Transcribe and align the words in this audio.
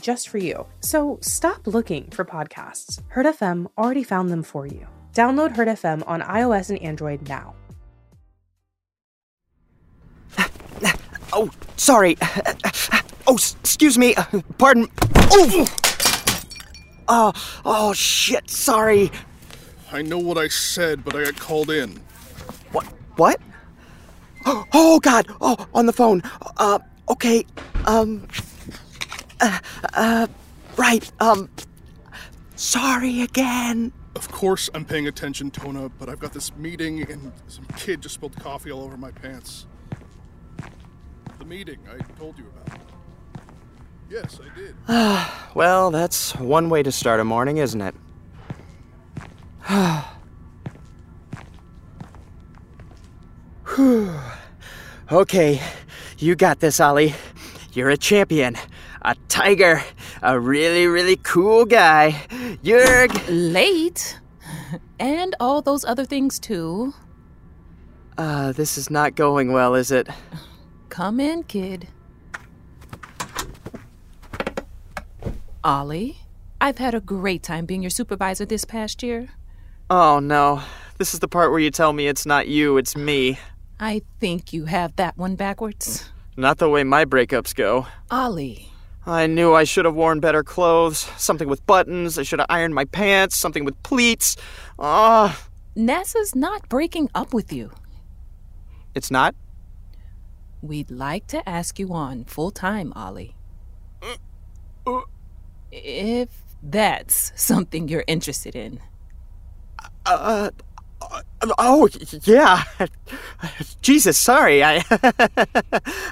just 0.00 0.28
for 0.28 0.38
you. 0.38 0.66
So 0.80 1.18
stop 1.20 1.66
looking 1.66 2.10
for 2.10 2.24
podcasts. 2.24 3.00
Heard 3.08 3.26
FM 3.26 3.66
already 3.78 4.02
found 4.02 4.30
them 4.30 4.42
for 4.42 4.66
you. 4.66 4.86
Download 5.12 5.56
Heard 5.56 5.68
FM 5.68 6.02
on 6.06 6.20
iOS 6.22 6.70
and 6.70 6.80
Android 6.82 7.28
now. 7.28 7.54
Oh, 11.32 11.50
sorry. 11.76 12.16
Oh, 13.26 13.34
excuse 13.34 13.98
me. 13.98 14.14
Pardon. 14.56 14.88
Oh! 15.16 15.66
Oh, 17.08 17.32
oh, 17.64 17.92
shit. 17.92 18.48
Sorry. 18.48 19.10
I 19.92 20.02
know 20.02 20.18
what 20.18 20.38
I 20.38 20.48
said, 20.48 21.04
but 21.04 21.14
I 21.14 21.24
got 21.24 21.36
called 21.38 21.70
in. 21.70 22.00
What? 22.72 22.86
What? 23.16 23.40
Oh, 24.72 25.00
God. 25.00 25.26
Oh, 25.40 25.66
on 25.74 25.86
the 25.86 25.92
phone. 25.92 26.22
Uh, 26.56 26.78
okay. 27.08 27.44
Um. 27.84 28.28
Uh, 29.40 29.58
uh, 29.94 30.26
right. 30.76 31.10
Um. 31.20 31.48
Sorry 32.56 33.22
again. 33.22 33.92
Of 34.14 34.30
course, 34.32 34.70
I'm 34.72 34.84
paying 34.86 35.08
attention, 35.08 35.50
Tona, 35.50 35.90
but 35.98 36.08
I've 36.08 36.18
got 36.18 36.32
this 36.32 36.56
meeting 36.56 37.02
and 37.10 37.32
some 37.48 37.66
kid 37.76 38.00
just 38.00 38.14
spilled 38.14 38.34
coffee 38.36 38.72
all 38.72 38.82
over 38.82 38.96
my 38.96 39.10
pants. 39.10 39.66
The 41.38 41.44
meeting 41.44 41.78
I 41.90 41.98
told 42.18 42.38
you 42.38 42.46
about. 42.46 42.80
Yes, 44.08 44.40
I 44.40 44.58
did. 44.58 44.74
Well, 45.54 45.90
that's 45.90 46.36
one 46.36 46.68
way 46.68 46.82
to 46.82 46.92
start 46.92 47.18
a 47.18 47.24
morning, 47.24 47.56
isn't 47.56 47.80
it? 47.80 47.94
Okay, 55.12 55.62
you 56.18 56.34
got 56.34 56.58
this, 56.58 56.80
Ollie. 56.80 57.14
You're 57.74 57.90
a 57.90 57.96
champion, 57.96 58.56
a 59.06 59.14
tiger, 59.28 59.82
a 60.20 60.38
really, 60.38 60.86
really 60.88 61.16
cool 61.16 61.64
guy. 61.64 62.20
You're. 62.60 63.06
Late. 63.28 64.18
And 64.98 65.34
all 65.38 65.62
those 65.62 65.84
other 65.84 66.04
things 66.04 66.38
too. 66.38 66.92
Uh, 68.18 68.52
this 68.52 68.76
is 68.76 68.90
not 68.90 69.14
going 69.14 69.52
well, 69.52 69.74
is 69.74 69.90
it? 69.90 70.08
Come 70.88 71.20
in, 71.20 71.44
kid. 71.44 71.86
Ollie, 75.62 76.18
I've 76.60 76.78
had 76.78 76.94
a 76.94 77.00
great 77.00 77.42
time 77.42 77.66
being 77.66 77.82
your 77.82 77.90
supervisor 77.90 78.44
this 78.44 78.64
past 78.64 79.02
year. 79.02 79.28
Oh 79.88 80.18
no. 80.18 80.62
This 80.98 81.12
is 81.12 81.20
the 81.20 81.28
part 81.28 81.50
where 81.50 81.60
you 81.60 81.70
tell 81.70 81.92
me 81.92 82.08
it's 82.08 82.26
not 82.26 82.48
you, 82.48 82.76
it's 82.78 82.96
me. 82.96 83.38
I 83.78 84.02
think 84.18 84.52
you 84.52 84.64
have 84.64 84.96
that 84.96 85.18
one 85.18 85.36
backwards. 85.36 86.10
Not 86.36 86.58
the 86.58 86.70
way 86.70 86.82
my 86.82 87.04
breakups 87.04 87.54
go. 87.54 87.86
Ollie, 88.10 88.70
I 89.06 89.28
knew 89.28 89.54
I 89.54 89.62
should 89.64 89.84
have 89.84 89.94
worn 89.94 90.18
better 90.18 90.42
clothes. 90.42 90.98
Something 91.16 91.48
with 91.48 91.64
buttons. 91.66 92.18
I 92.18 92.24
should 92.24 92.40
have 92.40 92.46
ironed 92.50 92.74
my 92.74 92.84
pants. 92.86 93.36
Something 93.36 93.64
with 93.64 93.80
pleats. 93.84 94.36
Ah, 94.78 95.46
NASA's 95.76 96.34
not 96.34 96.68
breaking 96.68 97.08
up 97.14 97.32
with 97.32 97.52
you. 97.52 97.70
it's 98.94 99.10
not? 99.10 99.34
We'd 100.62 100.90
like 100.90 101.26
to 101.28 101.46
ask 101.48 101.78
you 101.78 101.92
on 101.92 102.24
full 102.24 102.50
time, 102.50 102.92
Ollie. 102.96 103.36
If 105.70 106.30
that's 106.62 107.32
something 107.36 107.88
you're 107.88 108.04
interested 108.06 108.56
in. 108.56 108.80
Uh, 110.06 110.50
uh, 111.00 111.22
oh, 111.58 111.88
yeah. 112.24 112.64
Jesus, 113.82 114.18
sorry. 114.18 114.62
I, 114.62 114.82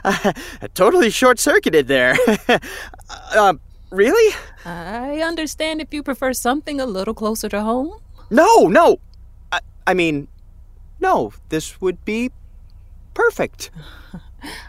I 0.04 0.34
totally 0.74 1.10
short 1.10 1.38
circuited 1.38 1.88
there. 1.88 2.16
uh, 3.08 3.54
really? 3.90 4.34
I 4.64 5.20
understand 5.20 5.80
if 5.80 5.92
you 5.92 6.02
prefer 6.02 6.32
something 6.32 6.80
a 6.80 6.86
little 6.86 7.14
closer 7.14 7.48
to 7.48 7.62
home. 7.62 7.98
No, 8.30 8.68
no. 8.68 8.98
I, 9.52 9.60
I 9.86 9.94
mean, 9.94 10.28
no, 11.00 11.32
this 11.48 11.80
would 11.80 12.04
be 12.04 12.30
perfect. 13.14 13.70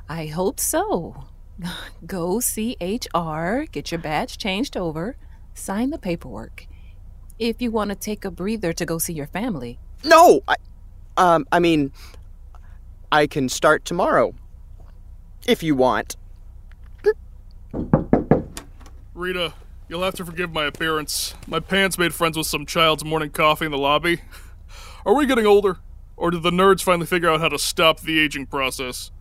I 0.08 0.28
hope 0.28 0.60
so. 0.60 1.26
Go 2.06 2.40
see 2.40 2.76
HR, 2.82 3.66
get 3.72 3.92
your 3.92 4.00
badge 4.00 4.38
changed 4.38 4.76
over, 4.76 5.16
sign 5.54 5.90
the 5.90 5.98
paperwork. 5.98 6.68
If 7.40 7.62
you 7.62 7.72
want 7.72 7.90
to 7.90 7.96
take 7.96 8.26
a 8.26 8.32
breather 8.32 8.74
to 8.74 8.86
go 8.86 8.98
see 8.98 9.14
your 9.14 9.28
family, 9.28 9.80
No, 10.06 10.42
I, 10.48 10.56
um, 11.18 11.48
I 11.52 11.60
mean, 11.60 11.92
I 13.12 13.28
can 13.28 13.50
start 13.50 13.86
tomorrow. 13.86 14.34
If 15.48 15.64
you 15.64 15.76
want. 15.76 16.16
Rita, 19.14 19.54
you'll 19.90 20.04
have 20.04 20.16
to 20.16 20.26
forgive 20.26 20.54
my 20.54 20.66
appearance. 20.66 21.34
My 21.48 21.60
pants 21.60 21.98
made 21.98 22.14
friends 22.14 22.38
with 22.38 22.48
some 22.48 22.66
child's 22.66 23.04
morning 23.04 23.32
coffee 23.32 23.66
in 23.66 23.72
the 23.72 23.78
lobby. 23.78 24.22
Are 25.06 25.16
we 25.16 25.26
getting 25.26 25.46
older? 25.46 25.78
Or 26.18 26.32
did 26.32 26.44
the 26.44 26.52
nerds 26.52 26.82
finally 26.82 27.06
figure 27.06 27.30
out 27.30 27.42
how 27.42 27.50
to 27.50 27.60
stop 27.60 28.02
the 28.02 28.20
aging 28.20 28.46
process? 28.46 29.12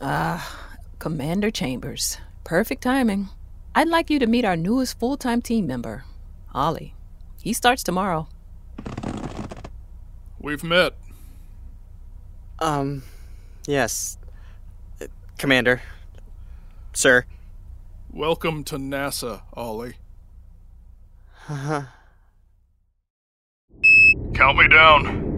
Ah, 0.00 0.70
Commander 0.98 1.50
Chambers. 1.50 2.18
Perfect 2.44 2.82
timing. 2.82 3.28
I'd 3.74 3.88
like 3.88 4.10
you 4.10 4.18
to 4.18 4.26
meet 4.26 4.44
our 4.44 4.56
newest 4.56 4.98
full 4.98 5.16
time 5.16 5.42
team 5.42 5.66
member, 5.66 6.04
Ollie. 6.54 6.94
He 7.42 7.52
starts 7.52 7.82
tomorrow. 7.82 8.28
We've 10.42 10.64
met. 10.64 10.94
Um, 12.58 13.04
yes. 13.66 14.18
Commander. 15.38 15.80
Sir. 16.92 17.24
Welcome 18.12 18.64
to 18.64 18.76
NASA, 18.76 19.42
Ollie. 19.54 19.94
Count 24.34 24.58
me 24.58 24.68
down. 24.68 25.30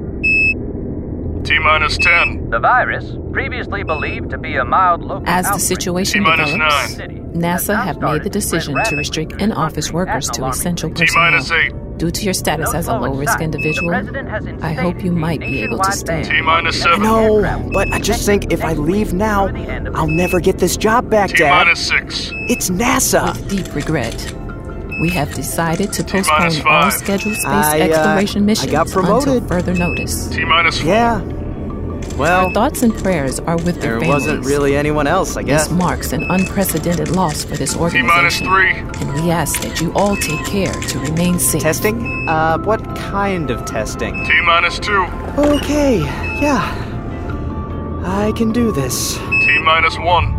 T 1.45 1.59
minus 1.59 1.99
10. 1.99 2.49
The 2.49 2.59
virus, 2.59 3.13
previously 3.33 3.83
believed 3.85 4.31
to 4.31 4.39
be 4.39 4.57
a 4.57 4.65
mild 4.65 5.03
local 5.03 5.29
As 5.29 5.45
the 5.45 5.51
outbreak, 5.51 5.61
situation 5.61 6.25
T 6.25 6.31
minus 6.31 6.51
develops, 6.51 6.97
9. 6.97 7.35
NASA 7.35 7.85
have 7.85 8.01
made 8.01 8.23
the 8.23 8.31
decision 8.31 8.75
to 8.85 8.97
restrict 8.97 9.33
in 9.33 9.53
office 9.53 9.93
workers 9.93 10.31
to 10.31 10.47
essential 10.47 10.89
personnel. 10.89 11.07
T 11.07 11.15
minus 11.15 11.51
8. 11.51 11.84
Due 11.97 12.11
to 12.11 12.25
your 12.25 12.35
status 12.35 12.75
as 12.75 12.89
a 12.89 12.97
low 12.99 13.15
risk 13.15 13.41
individual, 13.41 13.95
I 14.63 14.73
hope 14.73 15.05
you 15.05 15.13
might 15.13 15.41
be 15.41 15.63
able 15.63 15.79
to 15.79 15.93
stay. 15.93 16.25
T 16.25 16.41
minus 16.43 16.83
7. 16.83 17.01
No, 17.03 17.71
but 17.73 17.93
I 17.93 18.01
just 18.01 18.27
think 18.27 18.53
if 18.53 18.65
I 18.65 18.73
leave 18.73 19.13
now, 19.13 19.47
I'll 19.95 20.09
never 20.09 20.41
get 20.41 20.59
this 20.59 20.77
job 20.77 21.09
back, 21.09 21.31
T 21.31 21.37
Dad. 21.37 21.65
minus 21.67 21.87
6. 21.89 22.33
It's 22.49 22.69
NASA. 22.71 23.35
With 23.37 23.49
deep 23.49 23.75
regret, 23.75 24.35
we 25.01 25.09
have 25.11 25.33
decided 25.35 25.93
to 25.93 26.03
postpone 26.05 26.39
minus 26.41 26.57
all 26.59 26.63
five. 26.65 26.93
scheduled 26.95 27.35
space 27.37 27.45
I, 27.47 27.81
uh, 27.81 27.85
exploration 27.85 28.43
I 28.43 28.47
missions 28.47 28.73
got 28.73 28.87
until 28.87 29.03
promoted. 29.03 29.49
further 29.49 29.75
notice. 29.75 30.29
T 30.31 30.45
minus 30.45 30.81
4. 30.81 30.89
Yeah. 30.91 31.21
Well, 32.17 32.47
Our 32.47 32.53
thoughts 32.53 32.83
and 32.83 32.97
prayers 32.97 33.41
are 33.41 33.57
with 33.57 33.81
their 33.81 33.99
families. 34.01 34.25
There 34.25 34.35
wasn't 34.37 34.47
really 34.47 34.77
anyone 34.77 35.07
else, 35.07 35.37
I 35.37 35.43
guess. 35.43 35.67
This 35.69 35.77
marks 35.77 36.13
an 36.13 36.23
unprecedented 36.31 37.09
loss 37.09 37.45
for 37.45 37.57
this 37.57 37.77
organization. 37.77 38.47
T-3. 38.47 39.01
And 39.03 39.15
we 39.21 39.31
ask 39.31 39.61
that 39.63 39.81
you 39.81 39.93
all 39.95 40.15
take 40.17 40.45
care 40.45 40.73
to 40.73 40.99
remain 41.01 41.39
safe. 41.41 41.63
Testing? 41.63 42.29
Uh, 42.29 42.59
what 42.59 42.85
kind 42.97 43.51
of 43.51 43.65
testing? 43.65 44.25
T-2. 44.27 45.39
Okay, 45.39 45.99
yeah. 46.41 46.81
I 48.05 48.33
can 48.37 48.53
do 48.53 48.71
this. 48.71 49.17
T-1. 49.17 50.34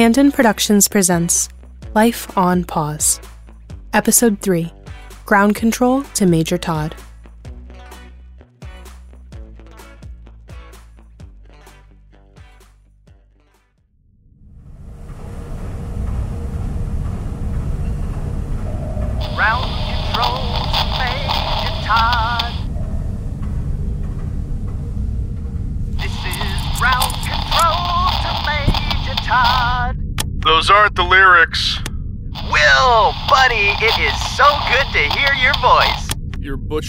Tandon 0.00 0.32
Productions 0.32 0.88
presents 0.88 1.50
Life 1.94 2.34
on 2.34 2.64
Pause. 2.64 3.20
Episode 3.92 4.40
3 4.40 4.72
Ground 5.26 5.54
Control 5.54 6.04
to 6.14 6.24
Major 6.24 6.56
Todd. 6.56 6.96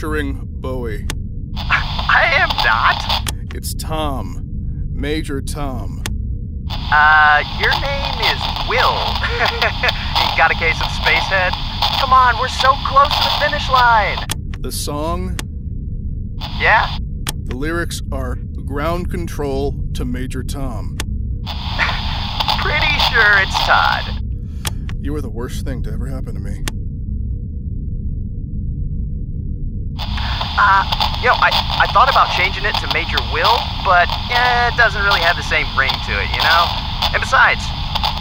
Bowie. 0.01 1.05
I 1.55 2.33
am 2.33 2.49
not. 2.65 3.53
It's 3.53 3.75
Tom. 3.75 4.41
Major 4.91 5.41
Tom. 5.43 6.01
Uh, 6.71 7.43
your 7.59 7.69
name 7.69 8.17
is 8.33 8.41
Will. 8.67 8.97
you 9.37 10.37
got 10.37 10.49
a 10.49 10.55
case 10.55 10.81
of 10.81 10.87
Spacehead? 10.87 11.51
Come 11.99 12.13
on, 12.13 12.35
we're 12.39 12.47
so 12.47 12.73
close 12.87 13.15
to 13.15 13.23
the 13.25 13.45
finish 13.45 13.69
line. 13.69 14.17
The 14.61 14.71
song, 14.71 15.37
Yeah? 16.59 16.97
the 17.43 17.55
lyrics 17.55 18.01
are 18.11 18.37
ground 18.65 19.11
control 19.11 19.75
to 19.93 20.03
Major 20.03 20.41
Tom. 20.41 20.97
Pretty 22.63 22.97
sure 23.11 23.37
it's 23.37 23.59
Todd. 23.67 24.19
You 24.99 25.13
were 25.13 25.21
the 25.21 25.29
worst 25.29 25.63
thing 25.63 25.83
to 25.83 25.91
ever 25.91 26.07
happen 26.07 26.33
to 26.33 26.39
me. 26.39 26.63
Uh, 30.61 30.85
you 31.25 31.27
know, 31.29 31.37
I, 31.41 31.49
I 31.81 31.89
thought 31.89 32.05
about 32.05 32.29
changing 32.37 32.69
it 32.69 32.77
to 32.77 32.87
Major 32.93 33.17
Will, 33.33 33.57
but 33.81 34.05
eh, 34.29 34.69
it 34.69 34.77
doesn't 34.77 35.01
really 35.01 35.21
have 35.25 35.33
the 35.33 35.45
same 35.49 35.65
ring 35.73 35.89
to 36.05 36.13
it, 36.13 36.29
you 36.29 36.41
know? 36.45 36.61
And 37.13 37.17
besides, 37.17 37.65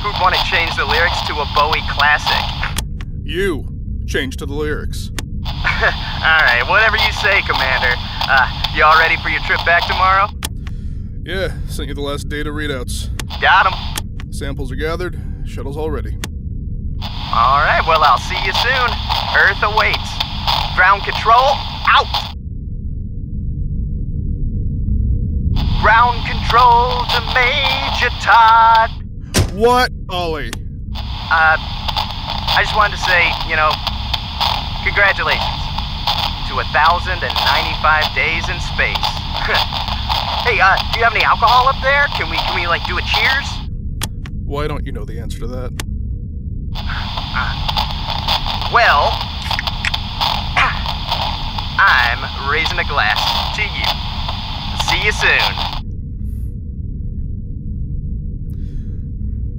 who'd 0.01 0.17
want 0.25 0.33
to 0.33 0.43
change 0.49 0.73
the 0.77 0.89
lyrics 0.89 1.21
to 1.29 1.37
a 1.37 1.47
Bowie 1.53 1.85
classic? 1.93 2.41
You 3.21 3.69
Change 4.11 4.39
to 4.39 4.47
the 4.47 4.55
lyrics. 4.55 5.13
Alright, 5.47 6.67
whatever 6.69 6.97
you 6.97 7.13
say, 7.13 7.43
Commander. 7.43 7.95
Uh, 8.27 8.49
you 8.75 8.83
all 8.83 8.99
ready 8.99 9.17
for 9.19 9.29
your 9.29 9.41
trip 9.43 9.61
back 9.65 9.87
tomorrow? 9.87 10.27
Yeah, 11.23 11.55
sent 11.69 11.89
you 11.89 11.95
the 11.95 12.01
last 12.01 12.29
data 12.29 12.51
readouts. 12.51 13.07
Got 13.41 13.67
'em. 13.71 14.33
Samples 14.33 14.73
are 14.73 14.77
gathered, 14.77 15.21
shuttle's 15.45 15.77
all 15.77 15.91
ready. 15.93 16.17
Alright, 17.31 17.87
well, 17.87 18.03
I'll 18.03 18.19
see 18.19 18.41
you 18.45 18.53
soon. 18.53 18.91
Earth 19.39 19.63
awaits. 19.63 20.11
Ground 20.75 21.05
control, 21.05 21.55
out! 21.87 22.30
Ground 25.81 26.21
control 26.29 27.09
to 27.09 27.19
Major 27.33 28.13
Todd. 28.21 28.91
What, 29.57 29.91
Ollie? 30.11 30.53
Uh, 31.33 31.57
I 31.57 32.61
just 32.61 32.77
wanted 32.77 33.01
to 33.01 33.03
say, 33.09 33.33
you 33.49 33.57
know, 33.57 33.73
congratulations 34.85 35.41
to 36.53 36.61
a 36.61 36.69
thousand 36.77 37.25
and 37.25 37.33
ninety-five 37.33 38.05
days 38.13 38.45
in 38.53 38.61
space. 38.61 39.09
hey, 40.45 40.61
uh, 40.61 40.77
do 40.93 41.01
you 41.01 41.05
have 41.05 41.17
any 41.17 41.25
alcohol 41.25 41.67
up 41.67 41.81
there? 41.81 42.05
Can 42.13 42.29
we, 42.29 42.37
can 42.37 42.61
we 42.61 42.67
like 42.67 42.85
do 42.85 42.99
a 42.99 43.03
cheers? 43.09 43.49
Why 44.45 44.67
don't 44.69 44.85
you 44.85 44.93
know 44.93 45.07
the 45.07 45.19
answer 45.19 45.39
to 45.41 45.47
that? 45.47 45.73
Well, 48.69 49.17
I'm 51.81 52.21
raising 52.53 52.79
a 52.79 52.85
glass 52.85 53.17
to 53.57 53.63
you. 53.63 54.10
See 55.01 55.07
you 55.07 55.13
soon. 55.13 55.31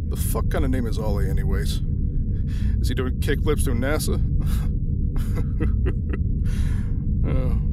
The 0.10 0.16
fuck 0.16 0.52
kind 0.52 0.64
of 0.66 0.70
name 0.70 0.86
is 0.86 1.00
Ollie, 1.00 1.28
anyways? 1.32 1.82
Is 2.80 2.90
he 2.90 2.94
doing 2.94 3.20
kickflips 3.22 3.64
through 3.64 3.80
NASA? 3.80 4.22
oh. 7.28 7.71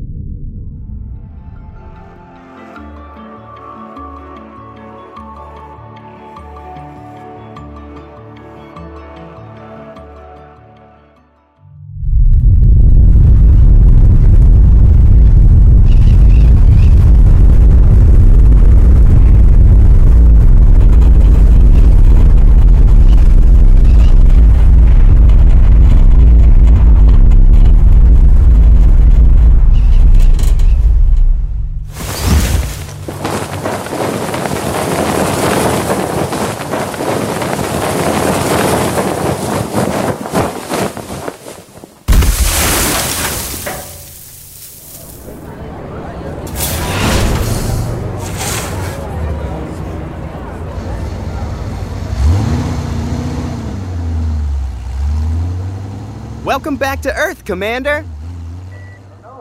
Back 56.78 57.02
to 57.02 57.14
Earth, 57.14 57.44
Commander. 57.44 58.04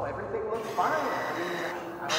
Everything 0.08 0.50
looks 0.50 0.70
fine. 0.72 0.92
I. 0.92 2.18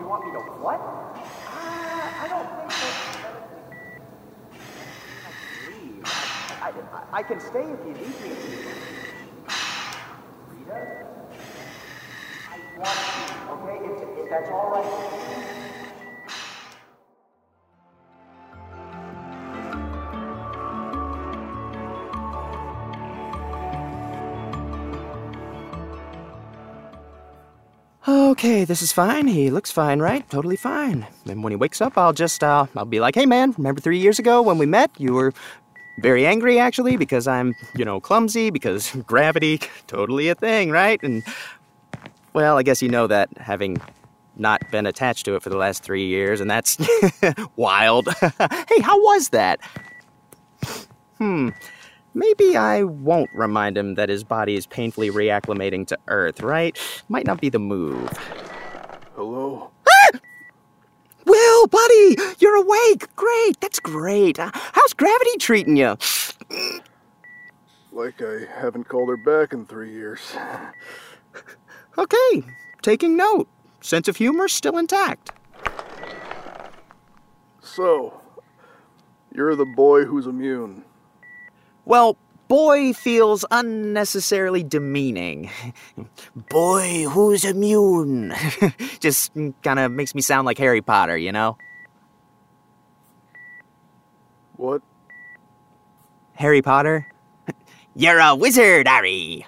You, 0.00 0.06
want 0.08 0.26
me 0.26 0.32
to 0.32 0.38
what? 0.60 0.80
Uh, 0.80 0.82
I 2.20 2.26
don't 2.28 2.48
think 2.58 2.70
that's... 2.70 3.38
Leave. 5.68 6.04
I, 6.62 6.68
I, 6.92 7.18
I 7.18 7.22
can 7.22 7.40
stay 7.40 7.62
if 7.62 7.80
you 7.86 7.94
need 7.94 8.20
me. 8.22 8.30
Rita? 10.50 11.06
I 12.50 12.58
want 12.78 12.98
you, 13.18 13.34
okay? 13.52 13.78
If, 13.86 14.24
if 14.24 14.30
that's 14.30 14.50
all 14.50 14.70
right 14.70 15.23
Okay, 28.44 28.64
this 28.66 28.82
is 28.82 28.92
fine. 28.92 29.26
He 29.26 29.48
looks 29.50 29.70
fine, 29.70 30.00
right? 30.00 30.28
Totally 30.28 30.56
fine. 30.56 31.06
And 31.26 31.42
when 31.42 31.50
he 31.50 31.56
wakes 31.56 31.80
up, 31.80 31.96
I'll 31.96 32.12
just, 32.12 32.44
uh, 32.44 32.66
I'll 32.76 32.84
be 32.84 33.00
like, 33.00 33.14
hey 33.14 33.24
man, 33.24 33.54
remember 33.56 33.80
three 33.80 33.96
years 33.96 34.18
ago 34.18 34.42
when 34.42 34.58
we 34.58 34.66
met? 34.66 34.90
You 34.98 35.14
were 35.14 35.32
very 36.00 36.26
angry, 36.26 36.58
actually, 36.58 36.98
because 36.98 37.26
I'm, 37.26 37.54
you 37.74 37.86
know, 37.86 38.00
clumsy, 38.00 38.50
because 38.50 38.94
gravity, 39.06 39.62
totally 39.86 40.28
a 40.28 40.34
thing, 40.34 40.70
right? 40.70 41.02
And, 41.02 41.22
well, 42.34 42.58
I 42.58 42.62
guess 42.62 42.82
you 42.82 42.90
know 42.90 43.06
that 43.06 43.30
having 43.38 43.80
not 44.36 44.60
been 44.70 44.84
attached 44.84 45.24
to 45.24 45.36
it 45.36 45.42
for 45.42 45.48
the 45.48 45.56
last 45.56 45.82
three 45.82 46.06
years, 46.06 46.42
and 46.42 46.50
that's 46.50 46.76
wild. 47.56 48.08
hey, 48.20 48.80
how 48.82 49.00
was 49.00 49.30
that? 49.30 49.58
Hmm. 51.16 51.48
Maybe 52.14 52.56
I 52.56 52.84
won't 52.84 53.30
remind 53.34 53.76
him 53.76 53.96
that 53.96 54.08
his 54.08 54.22
body 54.22 54.54
is 54.54 54.66
painfully 54.66 55.10
reacclimating 55.10 55.86
to 55.88 55.98
Earth, 56.06 56.40
right? 56.40 56.78
Might 57.08 57.26
not 57.26 57.40
be 57.40 57.48
the 57.48 57.58
move. 57.58 58.08
Hello? 59.16 59.70
Ah! 59.88 60.18
Will, 61.26 61.66
buddy, 61.66 62.16
you're 62.38 62.56
awake. 62.56 63.14
Great, 63.16 63.60
that's 63.60 63.80
great. 63.80 64.38
Uh, 64.38 64.50
how's 64.54 64.92
gravity 64.92 65.36
treating 65.38 65.76
you? 65.76 65.96
Like 67.90 68.22
I 68.22 68.46
haven't 68.60 68.84
called 68.84 69.08
her 69.08 69.16
back 69.16 69.52
in 69.52 69.66
three 69.66 69.92
years. 69.92 70.20
Okay, 71.96 72.42
taking 72.82 73.16
note. 73.16 73.48
Sense 73.80 74.08
of 74.08 74.16
humor 74.16 74.48
still 74.48 74.78
intact. 74.78 75.30
So, 77.62 78.20
you're 79.32 79.54
the 79.54 79.64
boy 79.64 80.04
who's 80.04 80.26
immune. 80.26 80.84
Well, 81.84 82.16
boy 82.48 82.92
feels 82.92 83.44
unnecessarily 83.50 84.62
demeaning. 84.62 85.50
Boy, 86.34 87.06
who's 87.08 87.44
immune? 87.44 88.34
Just 89.00 89.32
kind 89.62 89.78
of 89.78 89.92
makes 89.92 90.14
me 90.14 90.22
sound 90.22 90.46
like 90.46 90.58
Harry 90.58 90.80
Potter, 90.80 91.16
you 91.16 91.32
know? 91.32 91.56
What? 94.56 94.82
Harry 96.34 96.62
Potter? 96.62 97.06
You're 97.94 98.18
a 98.18 98.34
wizard, 98.34 98.88
Harry! 98.88 99.46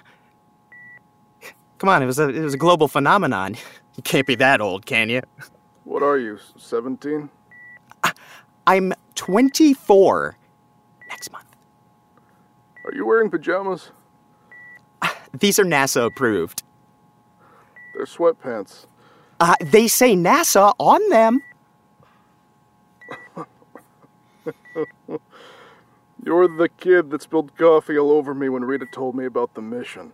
Come 1.79 1.89
on, 1.89 2.01
it 2.01 2.07
was 2.07 2.17
a 2.17 2.29
it 2.29 2.41
was 2.41 2.55
a 2.55 2.57
global 2.57 2.87
phenomenon. 2.87 3.55
You 3.95 4.03
can't 4.03 4.25
be 4.25 4.35
that 4.35 4.61
old, 4.61 4.85
can 4.85 5.09
you? 5.09 5.21
What 5.83 6.03
are 6.03 6.17
you, 6.17 6.39
17? 6.57 7.29
I'm 8.67 8.93
24 9.15 10.37
next 11.09 11.31
month. 11.31 11.46
Are 12.87 12.95
you 12.95 13.05
wearing 13.05 13.29
pajamas? 13.29 13.91
These 15.37 15.59
are 15.59 15.65
NASA 15.65 16.05
approved. 16.05 16.63
They're 17.93 18.05
sweatpants. 18.05 18.85
Uh, 19.41 19.55
they 19.61 19.89
say 19.89 20.15
NASA 20.15 20.73
on 20.79 21.09
them. 21.09 21.41
You're 26.23 26.47
the 26.47 26.69
kid 26.77 27.09
that 27.09 27.21
spilled 27.21 27.55
coffee 27.57 27.97
all 27.97 28.11
over 28.11 28.33
me 28.33 28.47
when 28.47 28.63
Rita 28.63 28.85
told 28.93 29.15
me 29.15 29.25
about 29.25 29.53
the 29.53 29.61
mission. 29.61 30.13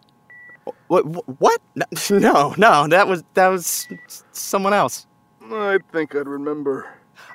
What? 0.87 1.03
What? 1.39 1.61
No, 2.09 2.55
no, 2.57 2.87
that 2.87 3.07
was 3.07 3.23
that 3.35 3.49
was 3.49 3.87
someone 4.31 4.73
else. 4.73 5.05
I 5.43 5.77
think 5.91 6.15
I'd 6.15 6.27
remember. 6.27 6.87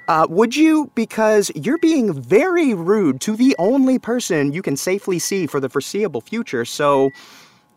Uh, 0.09 0.27
would 0.31 0.57
you? 0.57 0.91
Because 0.95 1.53
you're 1.55 1.79
being 1.79 2.15
very 2.15 2.73
rude 2.73 3.21
to 3.21 3.37
the 3.37 3.55
only 3.59 3.99
person 3.99 4.53
you 4.53 4.63
can 4.63 4.75
safely 4.75 5.19
see 5.19 5.47
for 5.47 5.61
the 5.61 5.69
foreseeable 5.69 6.23
future. 6.23 6.65
So, 6.65 7.11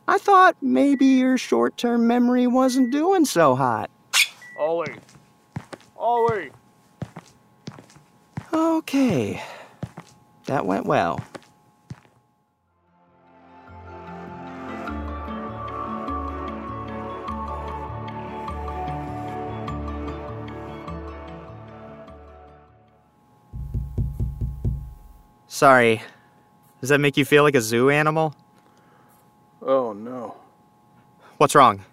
I 0.07 0.17
thought 0.17 0.55
maybe 0.61 1.05
your 1.05 1.37
short-term 1.37 2.07
memory 2.07 2.47
wasn't 2.47 2.89
doing 2.89 3.25
so 3.25 3.53
hot. 3.55 3.91
Ollie. 4.57 4.95
Ollie. 5.97 6.51
Okay, 8.53 9.41
that 10.45 10.65
went 10.65 10.85
well. 10.85 11.19
Sorry. 25.61 26.01
Does 26.79 26.89
that 26.89 26.97
make 26.97 27.17
you 27.17 27.23
feel 27.23 27.43
like 27.43 27.53
a 27.53 27.61
zoo 27.61 27.91
animal? 27.91 28.33
Oh 29.61 29.93
no. 29.93 30.35
What's 31.37 31.53
wrong? 31.53 31.85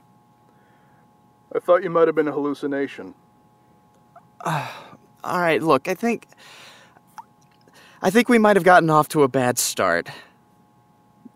I 1.55 1.59
thought 1.59 1.83
you 1.83 1.91
might 1.91 2.09
have 2.09 2.15
been 2.15 2.29
a 2.29 2.33
hallucination. 2.33 3.13
All 4.47 4.63
right, 5.23 5.63
look, 5.63 5.87
I 5.87 5.93
think. 5.93 6.29
I 8.01 8.09
think 8.09 8.31
we 8.31 8.39
might 8.39 8.57
have 8.57 8.65
gotten 8.65 8.89
off 8.89 9.07
to 9.09 9.23
a 9.23 9.29
bad 9.29 9.59
start. 9.59 10.09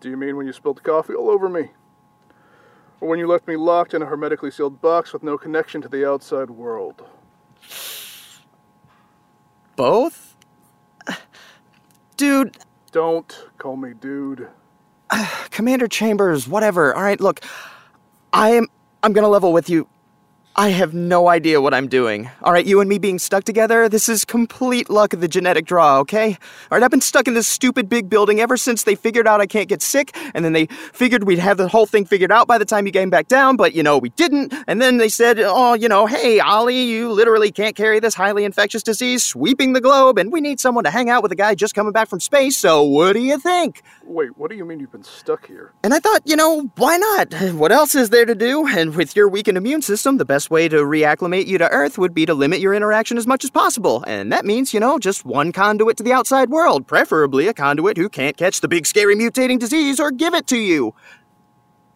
Do 0.01 0.09
you 0.09 0.17
mean 0.17 0.35
when 0.35 0.47
you 0.47 0.53
spilled 0.53 0.81
coffee 0.81 1.13
all 1.13 1.29
over 1.29 1.47
me? 1.47 1.69
Or 2.99 3.09
when 3.09 3.19
you 3.19 3.27
left 3.27 3.47
me 3.47 3.57
locked 3.57 3.93
in 3.93 4.01
a 4.01 4.07
hermetically 4.07 4.49
sealed 4.49 4.81
box 4.81 5.13
with 5.13 5.21
no 5.21 5.37
connection 5.37 5.83
to 5.83 5.87
the 5.87 6.09
outside 6.09 6.49
world? 6.49 7.05
Both? 9.75 10.32
Dude, 12.17 12.57
Don't 12.91 13.47
call 13.57 13.77
me 13.77 13.93
dude. 13.99 14.49
Commander 15.51 15.87
Chambers, 15.87 16.47
whatever. 16.47 16.93
All 16.95 17.03
right, 17.03 17.19
look. 17.19 17.41
I 18.33 18.51
am 18.51 18.67
I'm 19.03 19.13
going 19.13 19.23
to 19.23 19.29
level 19.29 19.53
with 19.53 19.69
you. 19.69 19.87
I 20.55 20.69
have 20.69 20.93
no 20.93 21.29
idea 21.29 21.59
what 21.61 21.73
I'm 21.73 21.87
doing. 21.87 22.29
All 22.43 22.53
right, 22.53 22.63
you 22.63 22.79
and 22.79 22.87
me 22.87 22.99
being 22.99 23.17
stuck 23.17 23.43
together, 23.43 23.89
this 23.89 24.07
is 24.07 24.23
complete 24.23 24.87
luck 24.87 25.11
of 25.13 25.19
the 25.19 25.27
genetic 25.27 25.65
draw, 25.65 25.97
okay? 26.01 26.37
All 26.69 26.77
right, 26.77 26.83
I've 26.83 26.91
been 26.91 27.01
stuck 27.01 27.27
in 27.27 27.33
this 27.33 27.47
stupid 27.47 27.89
big 27.89 28.07
building 28.07 28.39
ever 28.39 28.55
since 28.55 28.83
they 28.83 28.93
figured 28.93 29.27
out 29.27 29.41
I 29.41 29.47
can't 29.47 29.67
get 29.67 29.81
sick, 29.81 30.15
and 30.35 30.45
then 30.45 30.53
they 30.53 30.67
figured 30.67 31.23
we'd 31.23 31.39
have 31.39 31.57
the 31.57 31.67
whole 31.67 31.87
thing 31.87 32.05
figured 32.05 32.31
out 32.31 32.47
by 32.47 32.59
the 32.59 32.65
time 32.65 32.85
you 32.85 32.91
came 32.91 33.09
back 33.09 33.27
down, 33.27 33.55
but 33.55 33.73
you 33.73 33.81
know, 33.81 33.97
we 33.97 34.09
didn't. 34.09 34.53
And 34.67 34.79
then 34.79 34.97
they 34.97 35.09
said, 35.09 35.39
oh, 35.39 35.73
you 35.73 35.89
know, 35.89 36.05
hey, 36.05 36.39
Ollie, 36.39 36.83
you 36.83 37.11
literally 37.11 37.51
can't 37.51 37.75
carry 37.75 37.99
this 37.99 38.13
highly 38.13 38.45
infectious 38.45 38.83
disease 38.83 39.23
sweeping 39.23 39.73
the 39.73 39.81
globe, 39.81 40.19
and 40.19 40.31
we 40.31 40.39
need 40.39 40.59
someone 40.59 40.83
to 40.83 40.91
hang 40.91 41.09
out 41.09 41.23
with 41.23 41.31
a 41.31 41.35
guy 41.35 41.55
just 41.55 41.73
coming 41.73 41.93
back 41.93 42.09
from 42.09 42.19
space, 42.19 42.55
so 42.55 42.83
what 42.83 43.13
do 43.13 43.21
you 43.21 43.39
think? 43.39 43.81
Wait, 44.03 44.37
what 44.37 44.51
do 44.51 44.55
you 44.55 44.65
mean 44.65 44.79
you've 44.79 44.91
been 44.91 45.01
stuck 45.01 45.47
here? 45.47 45.71
And 45.83 45.95
I 45.95 45.99
thought, 45.99 46.21
you 46.25 46.35
know, 46.35 46.69
why 46.77 46.97
not? 46.97 47.33
What 47.55 47.71
else 47.71 47.95
is 47.95 48.11
there 48.11 48.25
to 48.25 48.35
do? 48.35 48.67
And 48.67 48.95
with 48.95 49.15
your 49.15 49.27
weakened 49.27 49.57
immune 49.57 49.81
system, 49.81 50.17
the 50.17 50.25
best 50.25 50.42
way 50.49 50.67
to 50.69 50.77
reacclimate 50.77 51.47
you 51.47 51.57
to 51.57 51.69
Earth 51.69 51.97
would 51.97 52.13
be 52.13 52.25
to 52.25 52.33
limit 52.33 52.59
your 52.59 52.73
interaction 52.73 53.17
as 53.17 53.27
much 53.27 53.43
as 53.43 53.49
possible. 53.51 54.03
And 54.07 54.31
that 54.31 54.45
means, 54.45 54.73
you 54.73 54.79
know, 54.79 54.99
just 54.99 55.25
one 55.25 55.51
conduit 55.51 55.97
to 55.97 56.03
the 56.03 56.13
outside 56.13 56.49
world, 56.49 56.87
preferably 56.87 57.47
a 57.47 57.53
conduit 57.53 57.97
who 57.97 58.09
can't 58.09 58.37
catch 58.37 58.61
the 58.61 58.67
big 58.67 58.85
scary 58.85 59.15
mutating 59.15 59.59
disease 59.59 59.99
or 59.99 60.11
give 60.11 60.33
it 60.33 60.47
to 60.47 60.57
you. 60.57 60.93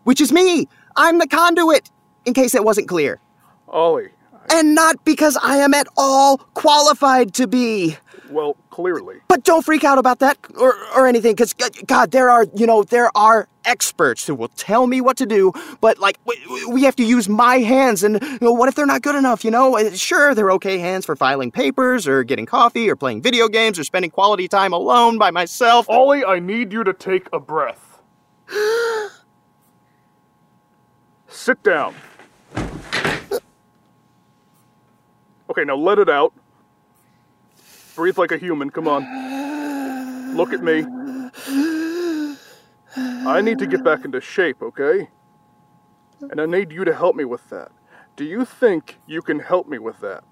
Which 0.03 0.21
is 0.21 0.31
me. 0.31 0.67
I'm 0.95 1.17
the 1.19 1.27
conduit, 1.27 1.91
in 2.25 2.33
case 2.33 2.53
that 2.53 2.63
wasn't 2.63 2.87
clear. 2.87 3.19
Ollie, 3.67 4.09
And 4.51 4.73
not 4.75 5.03
because 5.03 5.37
I 5.43 5.57
am 5.57 5.73
at 5.73 5.87
all 5.97 6.37
qualified 6.37 7.33
to 7.35 7.47
be. 7.47 7.97
well, 8.29 8.55
clearly. 8.77 9.15
But 9.27 9.43
don't 9.43 9.65
freak 9.65 9.83
out 9.83 9.97
about 9.97 10.19
that 10.19 10.37
or, 10.55 10.75
or 10.95 11.07
anything, 11.07 11.33
because 11.33 11.55
God, 11.87 12.11
there 12.11 12.29
are 12.29 12.45
you 12.55 12.67
know 12.67 12.83
there 12.83 13.09
are 13.17 13.47
experts 13.65 14.27
who 14.27 14.35
will 14.35 14.49
tell 14.49 14.85
me 14.85 15.01
what 15.01 15.17
to 15.17 15.25
do. 15.25 15.51
But 15.81 15.97
like 15.97 16.19
we, 16.25 16.35
we 16.69 16.83
have 16.83 16.95
to 16.97 17.03
use 17.03 17.27
my 17.27 17.57
hands, 17.57 18.03
and 18.03 18.21
you 18.21 18.37
know 18.39 18.53
what 18.53 18.69
if 18.69 18.75
they're 18.75 18.85
not 18.85 19.01
good 19.01 19.15
enough? 19.15 19.43
You 19.43 19.49
know, 19.49 19.75
Uh, 19.75 19.89
sure 19.95 20.35
they're 20.35 20.51
okay 20.51 20.77
hands 20.77 21.07
for 21.07 21.15
filing 21.15 21.49
papers 21.49 22.07
or 22.07 22.23
getting 22.23 22.45
coffee 22.45 22.87
or 22.87 22.95
playing 22.95 23.23
video 23.23 23.47
games 23.47 23.79
or 23.79 23.83
spending 23.83 24.11
quality 24.11 24.47
time 24.47 24.73
alone 24.73 25.17
by 25.17 25.31
myself. 25.31 25.89
Ollie, 25.89 26.23
I 26.23 26.37
need 26.37 26.71
you 26.71 26.83
to 26.83 26.93
take 26.93 27.27
a 27.33 27.39
breath. 27.39 27.99
Sit 31.27 31.63
down. 31.63 31.95
Okay, 35.49 35.63
now 35.65 35.75
let 35.75 35.97
it 35.97 36.09
out. 36.09 36.31
Breathe 37.97 38.19
like 38.19 38.31
a 38.31 38.37
human, 38.37 38.69
come 38.69 38.87
on. 38.87 40.35
Look 40.37 40.53
at 40.53 40.63
me. 40.63 40.85
I 42.95 43.41
need 43.41 43.57
to 43.57 43.65
get 43.65 43.83
back 43.83 44.05
into 44.05 44.21
shape, 44.21 44.61
okay? 44.61 45.09
And 46.21 46.39
I 46.39 46.45
need 46.45 46.71
you 46.71 46.85
to 46.85 46.93
help 46.93 47.15
me 47.15 47.25
with 47.25 47.49
that. 47.49 47.71
Do 48.15 48.23
you 48.23 48.45
think 48.45 48.99
you 49.07 49.23
can 49.23 49.39
help 49.39 49.67
me 49.67 49.79
with 49.79 49.99
that? 50.01 50.23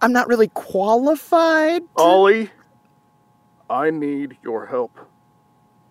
I'm 0.00 0.10
not 0.14 0.26
really 0.26 0.48
qualified. 0.48 1.82
to- 1.82 2.02
Ollie, 2.02 2.50
I 3.68 3.90
need 3.90 4.38
your 4.42 4.64
help. 4.64 4.98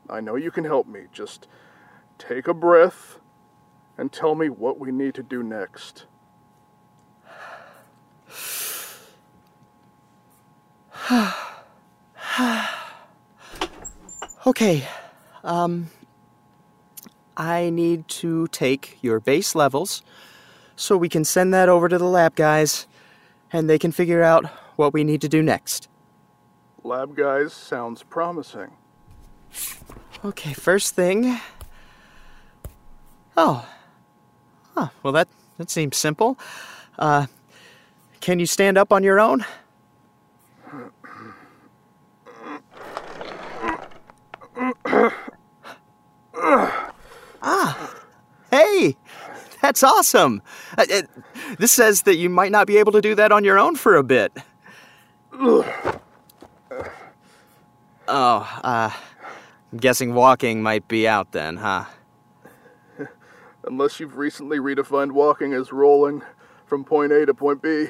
I 0.10 0.22
know 0.22 0.36
you 0.36 0.50
can 0.50 0.64
help 0.64 0.88
me. 0.88 1.02
Just 1.12 1.48
take 2.18 2.48
a 2.48 2.54
breath 2.56 3.20
and 3.96 4.12
tell 4.12 4.34
me 4.34 4.50
what 4.50 4.80
we 4.80 4.92
need 4.92 5.14
to 5.14 5.24
do 5.24 5.44
next. 5.44 6.08
Okay, 14.48 14.88
um, 15.44 15.90
I 17.36 17.72
need 17.72 18.08
to 18.10 18.48
take 18.50 19.00
your 19.02 19.20
base 19.20 19.56
levels 19.56 20.04
so 20.76 20.96
we 20.98 21.10
can 21.10 21.26
send 21.26 21.52
that 21.52 21.68
over 21.68 21.90
to 21.90 21.98
the 21.98 22.06
lab 22.06 22.36
guys 22.36 22.86
and 23.52 23.68
they 23.68 23.80
can 23.80 23.92
figure 23.92 24.22
out 24.22 24.46
what 24.76 24.94
we 24.94 25.04
need 25.04 25.20
to 25.22 25.30
do 25.30 25.42
next. 25.42 25.88
Lab 26.84 27.16
guys 27.16 27.54
sounds 27.54 28.04
promising. 28.04 28.72
Okay, 30.24 30.54
first 30.54 30.94
thing. 30.94 31.40
Oh. 33.36 33.68
Huh, 34.76 34.90
well, 35.02 35.14
that, 35.14 35.28
that 35.58 35.72
seems 35.72 35.98
simple. 35.98 36.38
Uh, 37.00 37.26
can 38.22 38.38
you 38.38 38.46
stand 38.46 38.78
up 38.78 38.94
on 38.94 39.04
your 39.04 39.20
own? 39.20 39.44
Ah, 46.36 47.96
hey, 48.52 48.96
that's 49.62 49.84
awesome. 49.84 50.42
Uh, 50.78 50.86
uh, 50.94 51.02
this 51.60 51.72
says 51.72 52.04
that 52.04 52.16
you 52.16 52.30
might 52.30 52.52
not 52.52 52.68
be 52.68 52.78
able 52.78 52.92
to 52.92 53.02
do 53.02 53.16
that 53.16 53.32
on 53.32 53.44
your 53.44 53.58
own 53.58 53.76
for 53.76 53.96
a 53.96 54.04
bit. 54.04 54.32
Oh, 58.08 58.62
uh, 58.64 58.92
I'm 59.72 59.78
guessing 59.78 60.14
walking 60.14 60.62
might 60.62 60.88
be 60.88 61.08
out 61.08 61.32
then, 61.32 61.58
huh? 61.58 61.86
Unless 63.64 64.00
you've 64.00 64.18
recently 64.18 64.60
redefined 64.60 65.12
walking 65.12 65.54
as 65.54 65.72
rolling 65.72 66.22
from 66.66 66.84
point 66.84 67.12
A 67.12 67.26
to 67.26 67.34
point 67.34 67.62
B. 67.62 67.88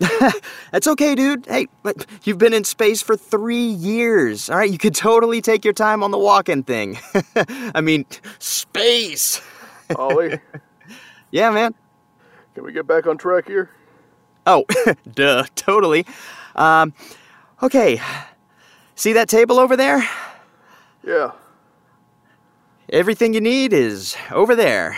That's 0.70 0.86
okay, 0.86 1.14
dude. 1.14 1.46
Hey, 1.46 1.68
but 1.82 2.06
you've 2.24 2.38
been 2.38 2.52
in 2.52 2.64
space 2.64 3.00
for 3.02 3.16
three 3.16 3.56
years. 3.66 4.50
All 4.50 4.56
right, 4.56 4.70
you 4.70 4.78
could 4.78 4.94
totally 4.94 5.40
take 5.40 5.64
your 5.64 5.74
time 5.74 6.02
on 6.02 6.10
the 6.10 6.18
walking 6.18 6.62
thing. 6.62 6.98
I 7.74 7.80
mean, 7.80 8.04
space. 8.38 9.40
Ollie, 9.96 10.38
Yeah, 11.30 11.50
man. 11.50 11.74
can 12.54 12.64
we 12.64 12.72
get 12.72 12.86
back 12.86 13.06
on 13.06 13.16
track 13.18 13.46
here? 13.46 13.70
Oh, 14.46 14.64
duh, 15.12 15.44
totally. 15.54 16.04
Um, 16.56 16.92
okay. 17.62 18.00
See 18.94 19.12
that 19.14 19.28
table 19.28 19.58
over 19.58 19.76
there? 19.76 20.06
Yeah. 21.06 21.32
Everything 22.90 23.32
you 23.34 23.40
need 23.40 23.72
is 23.72 24.16
over 24.30 24.54
there. 24.54 24.96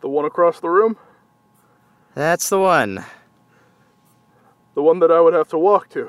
The 0.00 0.08
one 0.08 0.24
across 0.24 0.60
the 0.60 0.68
room? 0.68 0.96
That's 2.16 2.48
the 2.48 2.58
one. 2.58 3.04
The 4.74 4.80
one 4.82 5.00
that 5.00 5.10
I 5.10 5.20
would 5.20 5.34
have 5.34 5.48
to 5.48 5.58
walk 5.58 5.90
to. 5.90 6.08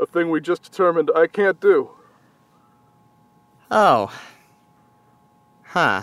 A 0.00 0.04
thing 0.04 0.30
we 0.30 0.40
just 0.40 0.64
determined 0.64 1.12
I 1.14 1.28
can't 1.28 1.60
do. 1.60 1.90
Oh. 3.70 4.12
Huh. 5.62 6.02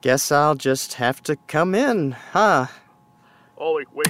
Guess 0.00 0.32
I'll 0.32 0.56
just 0.56 0.94
have 0.94 1.22
to 1.22 1.36
come 1.46 1.76
in, 1.76 2.10
huh? 2.32 2.66
Ollie, 3.56 3.86
wait. 3.94 4.08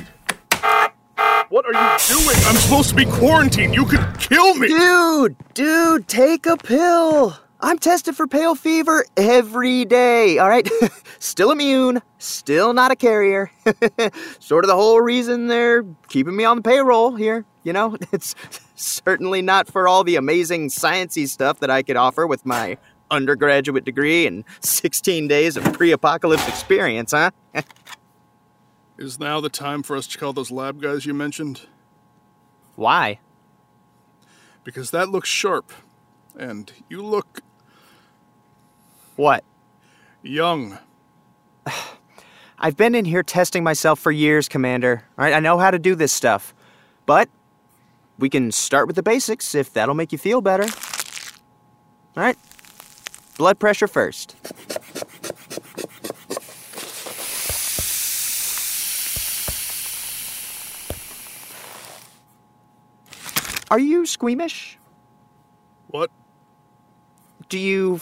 What 1.51 1.67
are 1.67 1.75
you 1.75 2.17
doing? 2.17 2.37
I'm 2.47 2.57
supposed 2.57 2.89
to 2.89 2.95
be 2.95 3.05
quarantined. 3.05 3.75
You 3.75 3.85
could 3.85 4.19
kill 4.19 4.55
me. 4.55 4.69
Dude, 4.69 5.37
dude, 5.53 6.09
take 6.09 6.47
a 6.47 6.57
pill. 6.57 7.37
I'm 7.65 7.79
tested 7.79 8.17
for 8.17 8.27
pale 8.27 8.57
fever 8.57 9.07
every 9.17 9.85
day, 9.85 10.39
all 10.39 10.49
right? 10.49 10.69
still 11.21 11.53
immune, 11.53 12.03
still 12.19 12.73
not 12.75 12.91
a 12.91 12.97
carrier. 12.97 13.53
sort 14.41 14.65
of 14.65 14.69
the 14.69 14.75
whole 14.75 15.01
reason 15.01 15.47
they're 15.47 15.85
keeping 16.09 16.35
me 16.35 16.45
on 16.45 16.57
the 16.57 16.63
payroll 16.63 17.15
here, 17.15 17.45
you 17.63 17.73
know? 17.73 17.97
It's 18.13 18.35
certainly 18.75 19.43
not 19.43 19.69
for 19.69 19.87
all 19.87 20.03
the 20.03 20.17
amazing 20.17 20.71
sciencey 20.71 21.29
stuff 21.29 21.61
that 21.61 21.71
I 21.71 21.85
could 21.85 21.97
offer 21.97 22.27
with 22.27 22.45
my 22.45 22.79
undergraduate 23.13 23.85
degree 23.85 24.27
and 24.27 24.45
16 24.61 25.29
days 25.29 25.57
of 25.57 25.73
pre-apocalypse 25.73 26.49
experience, 26.49 27.13
huh? 27.13 27.31
Is 28.99 29.21
now 29.21 29.41
the 29.41 29.49
time 29.49 29.85
for 29.85 29.97
us 29.97 30.09
to 30.09 30.19
call 30.19 30.33
those 30.33 30.51
lab 30.51 30.83
guys 30.83 31.07
you 31.07 31.15
mentioned? 31.15 31.63
Why? 32.75 33.21
Because 34.65 34.91
that 34.91 35.11
looks 35.11 35.29
sharp. 35.29 35.73
And 36.37 36.73
you 36.89 37.05
look 37.05 37.41
What? 39.17 39.45
young. 40.23 40.79
I've 42.59 42.77
been 42.77 42.95
in 42.95 43.05
here 43.05 43.23
testing 43.23 43.65
myself 43.65 43.99
for 43.99 44.13
years, 44.13 44.49
Commander. 44.49 45.05
All 45.19 45.25
right, 45.25 45.35
I 45.35 45.41
know 45.41 45.59
how 45.59 45.71
to 45.71 45.79
do 45.79 45.95
this 45.95 46.13
stuff. 46.13 46.55
But 47.07 47.29
we 48.19 48.29
can 48.31 48.53
start 48.53 48.87
with 48.87 48.97
the 48.97 49.03
basics 49.03 49.55
if 49.55 49.73
that'll 49.73 49.95
make 49.95 50.13
you 50.13 50.19
feel 50.19 50.41
better. 50.41 50.65
All 50.65 52.23
right. 52.23 52.37
Blood 53.37 53.59
pressure 53.59 53.89
first. 53.89 54.37
Are 63.71 63.79
you 63.79 64.05
squeamish? 64.05 64.79
What? 65.89 66.11
Do 67.49 67.59
you 67.59 68.01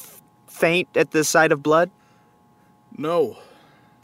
faint 0.61 0.89
at 0.95 1.11
the 1.11 1.25
sight 1.25 1.51
of 1.51 1.63
blood? 1.63 1.91
No. 2.97 3.39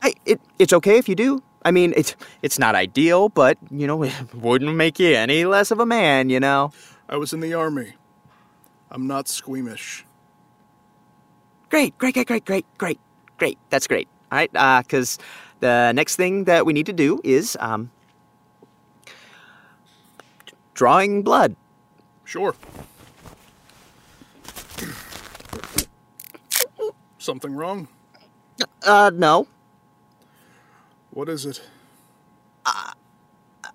Hey, 0.02 0.14
it, 0.24 0.40
it's 0.58 0.72
okay 0.72 0.96
if 0.96 1.08
you 1.08 1.14
do. 1.14 1.42
I 1.64 1.70
mean, 1.70 1.92
it's 1.96 2.16
it's 2.42 2.58
not 2.58 2.74
ideal, 2.74 3.28
but 3.28 3.58
you 3.70 3.86
know, 3.86 4.02
it 4.08 4.12
wouldn't 4.34 4.74
make 4.74 4.98
you 4.98 5.14
any 5.14 5.44
less 5.44 5.70
of 5.70 5.80
a 5.80 5.86
man, 5.86 6.30
you 6.30 6.40
know. 6.40 6.72
I 7.08 7.16
was 7.16 7.32
in 7.32 7.40
the 7.40 7.54
army. 7.54 7.94
I'm 8.90 9.06
not 9.06 9.28
squeamish. 9.28 10.04
Great, 11.68 11.98
great, 11.98 12.14
great, 12.14 12.26
great, 12.26 12.44
great, 12.44 12.66
great, 12.78 13.00
great. 13.38 13.58
That's 13.70 13.86
great. 13.86 14.08
All 14.30 14.38
right, 14.38 14.50
uh, 14.54 14.82
because 14.82 15.18
the 15.60 15.92
next 15.92 16.16
thing 16.16 16.44
that 16.44 16.64
we 16.64 16.72
need 16.72 16.86
to 16.86 16.92
do 16.92 17.20
is 17.24 17.56
um, 17.60 17.90
drawing 20.74 21.22
blood. 21.22 21.56
Sure. 22.24 22.54
Something 27.26 27.56
wrong? 27.56 27.88
Uh, 28.84 29.10
no. 29.12 29.48
What 31.10 31.28
is 31.28 31.44
it? 31.44 31.60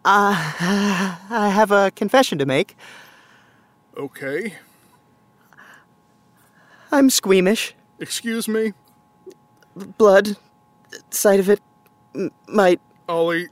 I 0.05 1.19
have 1.29 1.69
a 1.69 1.91
confession 1.91 2.37
to 2.37 2.45
make. 2.45 2.77
Okay. 3.97 4.53
I'm 6.93 7.09
squeamish. 7.09 7.75
Excuse 7.99 8.47
me? 8.47 8.71
Blood, 9.75 10.37
sight 11.09 11.41
of 11.41 11.49
it 11.49 11.59
might. 12.47 12.79
Ollie, 13.09 13.49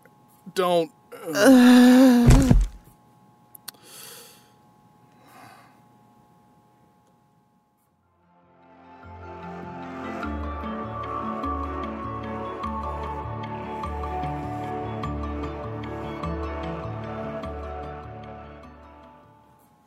don't. 0.55 0.93
uh, 1.35 2.29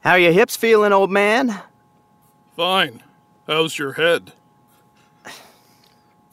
How 0.02 0.12
are 0.12 0.18
your 0.18 0.32
hips 0.32 0.56
feeling, 0.56 0.92
old 0.92 1.12
man? 1.12 1.60
Fine. 2.56 3.04
How's 3.46 3.78
your 3.78 3.92
head? 3.92 4.32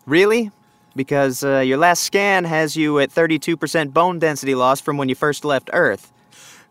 Really? 0.08 0.50
Because 0.96 1.44
uh, 1.44 1.60
your 1.60 1.78
last 1.78 2.02
scan 2.02 2.46
has 2.46 2.76
you 2.76 2.98
at 2.98 3.12
32% 3.12 3.94
bone 3.94 4.18
density 4.18 4.56
loss 4.56 4.82
from 4.82 4.98
when 4.98 5.08
you 5.08 5.14
first 5.14 5.46
left 5.46 5.70
Earth. 5.72 6.12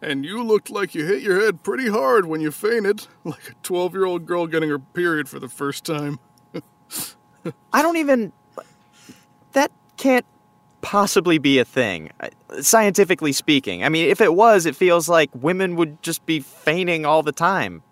And 0.02 0.24
you 0.24 0.42
looked 0.42 0.70
like 0.70 0.92
you 0.96 1.06
hit 1.06 1.22
your 1.22 1.40
head 1.40 1.62
pretty 1.62 1.88
hard 1.88 2.26
when 2.26 2.40
you 2.40 2.50
fainted, 2.50 3.06
like 3.24 3.50
a 3.50 3.54
12 3.62 3.94
year 3.94 4.04
old 4.04 4.26
girl 4.26 4.48
getting 4.48 4.68
her 4.68 4.80
period 4.80 5.28
for 5.28 5.38
the 5.38 5.48
first 5.48 5.84
time. 5.84 6.18
I 7.72 7.80
don't 7.80 7.96
even. 7.96 8.32
That 9.52 9.70
can't 9.96 10.26
possibly 10.80 11.38
be 11.38 11.58
a 11.58 11.64
thing, 11.64 12.10
uh, 12.20 12.28
scientifically 12.60 13.32
speaking. 13.32 13.84
I 13.84 13.88
mean, 13.88 14.08
if 14.08 14.20
it 14.20 14.34
was, 14.34 14.66
it 14.66 14.76
feels 14.76 15.08
like 15.08 15.30
women 15.34 15.76
would 15.76 16.02
just 16.02 16.24
be 16.26 16.40
fainting 16.40 17.04
all 17.04 17.22
the 17.22 17.32
time, 17.32 17.82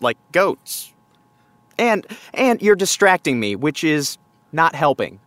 like 0.00 0.16
goats. 0.32 0.92
And 1.78 2.06
and 2.34 2.60
you're 2.60 2.76
distracting 2.76 3.38
me, 3.38 3.54
which 3.54 3.84
is 3.84 4.18
not 4.52 4.74
helping. 4.74 5.20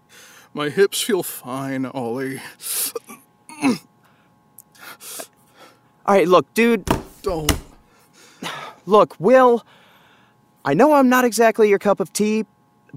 My 0.54 0.69
hips 0.69 1.02
feel 1.02 1.24
fine, 1.24 1.86
Ollie. 1.86 2.41
All 3.63 3.76
right, 6.08 6.28
look, 6.28 6.54
dude. 6.54 6.89
Don't. 7.21 7.52
Look, 8.86 9.15
Will. 9.17 9.65
I 10.65 10.74
know 10.74 10.93
I'm 10.93 11.08
not 11.08 11.24
exactly 11.24 11.69
your 11.69 11.80
cup 11.80 12.00
of 12.02 12.12
tea, 12.12 12.45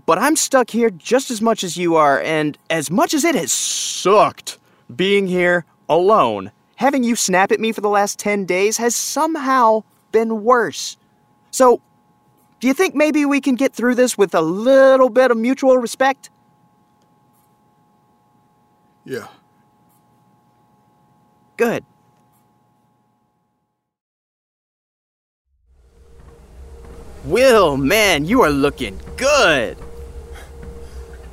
but 0.07 0.19
I'm 0.19 0.37
stuck 0.37 0.71
here 0.71 0.91
just 0.91 1.31
as 1.31 1.41
much 1.41 1.65
as 1.65 1.77
you 1.77 1.97
are, 1.97 2.21
and 2.21 2.59
as 2.71 2.91
much 2.91 3.15
as 3.15 3.25
it 3.25 3.35
has 3.35 3.53
sucked 3.53 4.59
being 4.95 5.27
here 5.27 5.65
alone, 5.89 6.51
having 6.77 7.05
you 7.05 7.17
snap 7.17 7.53
at 7.53 7.61
me 7.61 7.73
for 7.73 7.81
the 7.81 7.89
last 7.89 8.19
10 8.19 8.45
days 8.45 8.77
has 8.79 8.95
somehow 8.95 9.83
been 10.13 10.45
worse. 10.45 10.97
So, 11.51 11.81
do 12.61 12.69
you 12.69 12.75
think 12.75 12.95
maybe 12.95 13.25
we 13.25 13.41
can 13.41 13.55
get 13.55 13.73
through 13.75 13.95
this 13.95 14.17
with 14.17 14.35
a 14.35 14.41
little 14.41 15.11
bit 15.11 15.31
of 15.31 15.37
mutual 15.37 15.77
respect? 15.79 16.31
Yeah. 19.05 19.29
Good. 21.57 21.85
Will, 27.25 27.79
man, 27.79 28.27
you 28.27 28.43
are 28.43 28.51
looking 28.51 29.01
good. 29.17 29.79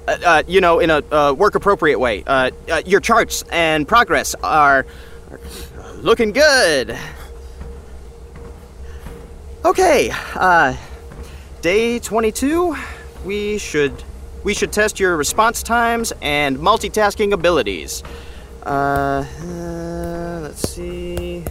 Uh, 0.08 0.18
uh, 0.26 0.44
you 0.48 0.62
know, 0.62 0.80
in 0.80 0.90
a 0.90 1.04
uh, 1.12 1.34
work 1.34 1.56
appropriate 1.56 2.00
way. 2.00 2.24
Uh, 2.26 2.50
uh, 2.72 2.82
your 2.86 3.02
charts 3.02 3.44
and 3.52 3.86
progress 3.88 4.34
are, 4.36 4.86
are 5.32 5.94
looking 5.98 6.32
good. 6.32 6.98
Okay, 9.66 10.12
uh, 10.36 10.76
day 11.62 12.00
22. 12.00 12.76
We 13.26 13.58
should 13.58 13.94
we 14.44 14.54
should 14.56 14.72
test 14.72 15.00
your 15.00 15.18
response 15.18 15.62
times 15.62 16.14
and 16.22 16.58
multitasking 16.58 17.34
abilities. 17.34 18.02
Let's 18.66 19.28
see. 20.68 21.44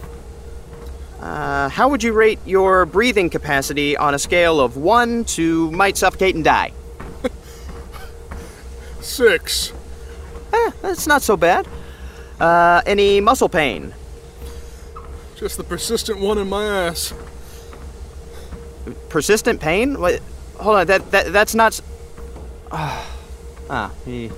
Uh, 1.21 1.69
how 1.69 1.87
would 1.87 2.01
you 2.01 2.13
rate 2.13 2.39
your 2.45 2.85
breathing 2.85 3.29
capacity 3.29 3.95
on 3.95 4.13
a 4.15 4.19
scale 4.19 4.59
of 4.59 4.75
1 4.75 5.23
to 5.25 5.69
might 5.71 5.95
suffocate 5.97 6.33
and 6.35 6.43
die? 6.43 6.71
Six. 9.01 9.71
Eh, 10.53 10.71
that's 10.81 11.05
not 11.07 11.21
so 11.21 11.37
bad. 11.37 11.67
Uh, 12.39 12.81
any 12.87 13.21
muscle 13.21 13.49
pain? 13.49 13.93
Just 15.35 15.57
the 15.57 15.63
persistent 15.63 16.19
one 16.19 16.37
in 16.39 16.49
my 16.49 16.65
ass. 16.65 17.13
Persistent 19.09 19.61
pain? 19.61 19.99
What? 19.99 20.21
Hold 20.59 20.77
on, 20.77 20.87
that, 20.87 21.11
that 21.11 21.31
that's 21.33 21.53
not. 21.55 21.73
s- 21.73 21.81
Ah, 23.73 23.91
you, 24.07 24.31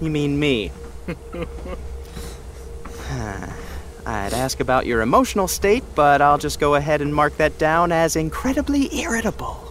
you 0.00 0.10
mean 0.10 0.38
me? 0.38 0.70
I'd 4.08 4.32
ask 4.32 4.58
about 4.60 4.86
your 4.86 5.02
emotional 5.02 5.46
state, 5.48 5.84
but 5.94 6.22
I'll 6.22 6.38
just 6.38 6.58
go 6.58 6.76
ahead 6.76 7.02
and 7.02 7.14
mark 7.14 7.36
that 7.36 7.58
down 7.58 7.92
as 7.92 8.16
incredibly 8.16 8.88
irritable. 8.98 9.70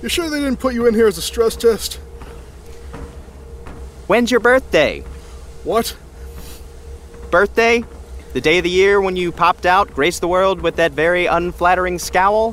You 0.00 0.08
sure 0.08 0.30
they 0.30 0.40
didn't 0.40 0.58
put 0.58 0.72
you 0.72 0.86
in 0.86 0.94
here 0.94 1.06
as 1.06 1.18
a 1.18 1.22
stress 1.22 1.54
test? 1.54 1.96
When's 4.06 4.30
your 4.30 4.40
birthday? 4.40 5.00
What? 5.64 5.94
Birthday? 7.30 7.84
The 8.32 8.40
day 8.40 8.56
of 8.56 8.64
the 8.64 8.70
year 8.70 9.02
when 9.02 9.16
you 9.16 9.32
popped 9.32 9.66
out, 9.66 9.92
graced 9.92 10.22
the 10.22 10.28
world 10.28 10.62
with 10.62 10.76
that 10.76 10.92
very 10.92 11.26
unflattering 11.26 11.98
scowl? 11.98 12.52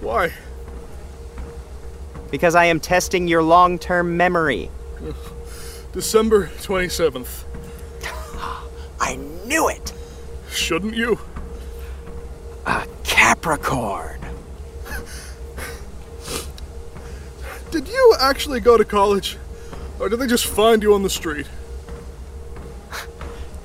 Why? 0.00 0.32
Because 2.30 2.54
I 2.54 2.64
am 2.64 2.80
testing 2.80 3.28
your 3.28 3.42
long 3.42 3.78
term 3.78 4.16
memory. 4.16 4.70
December 5.92 6.46
27th. 6.62 7.44
I 9.00 9.16
knew 9.44 9.68
it! 9.68 9.92
Shouldn't 10.56 10.94
you? 10.94 11.20
A 12.64 12.86
Capricorn! 13.04 14.18
Did 17.70 17.86
you 17.88 18.14
actually 18.18 18.60
go 18.60 18.78
to 18.78 18.84
college? 18.84 19.36
Or 20.00 20.08
did 20.08 20.18
they 20.18 20.26
just 20.26 20.46
find 20.46 20.82
you 20.82 20.94
on 20.94 21.02
the 21.02 21.10
street? 21.10 21.46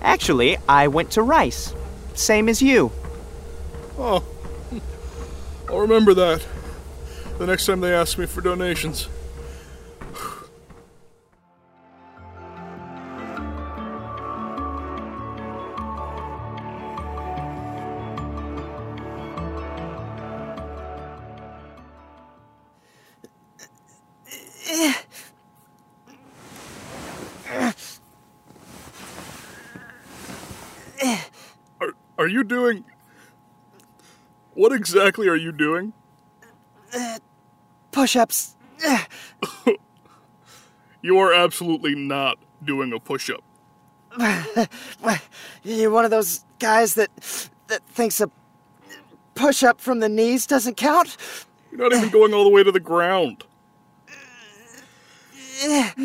Actually, 0.01 0.57
I 0.67 0.89
went 0.89 1.11
to 1.11 1.23
Rice. 1.23 1.73
Same 2.13 2.49
as 2.49 2.61
you. 2.61 2.91
Oh. 3.97 4.23
I'll 5.69 5.79
remember 5.79 6.13
that. 6.13 6.45
The 7.37 7.47
next 7.47 7.67
time 7.67 7.79
they 7.79 7.93
ask 7.93 8.17
me 8.17 8.25
for 8.25 8.41
donations. 8.41 9.07
You 32.31 32.43
doing. 32.43 32.83
What 34.53 34.71
exactly 34.71 35.27
are 35.27 35.35
you 35.35 35.51
doing? 35.51 35.93
Uh, 36.93 37.19
push 37.91 38.15
ups. 38.15 38.55
You 41.01 41.17
are 41.17 41.33
absolutely 41.33 41.95
not 41.95 42.37
doing 42.63 42.93
a 42.93 42.99
push 42.99 43.31
up. 43.31 43.43
You're 45.63 45.89
one 45.89 46.05
of 46.05 46.11
those 46.11 46.45
guys 46.59 46.93
that 46.95 47.09
that 47.67 47.81
thinks 47.87 48.21
a 48.21 48.29
push 49.33 49.63
up 49.63 49.81
from 49.81 49.99
the 49.99 50.09
knees 50.09 50.45
doesn't 50.45 50.77
count? 50.77 51.17
You're 51.71 51.89
not 51.89 51.93
even 51.97 52.09
going 52.09 52.33
all 52.33 52.43
the 52.43 52.49
way 52.49 52.63
to 52.63 52.71
the 52.71 52.79
ground. 52.79 53.45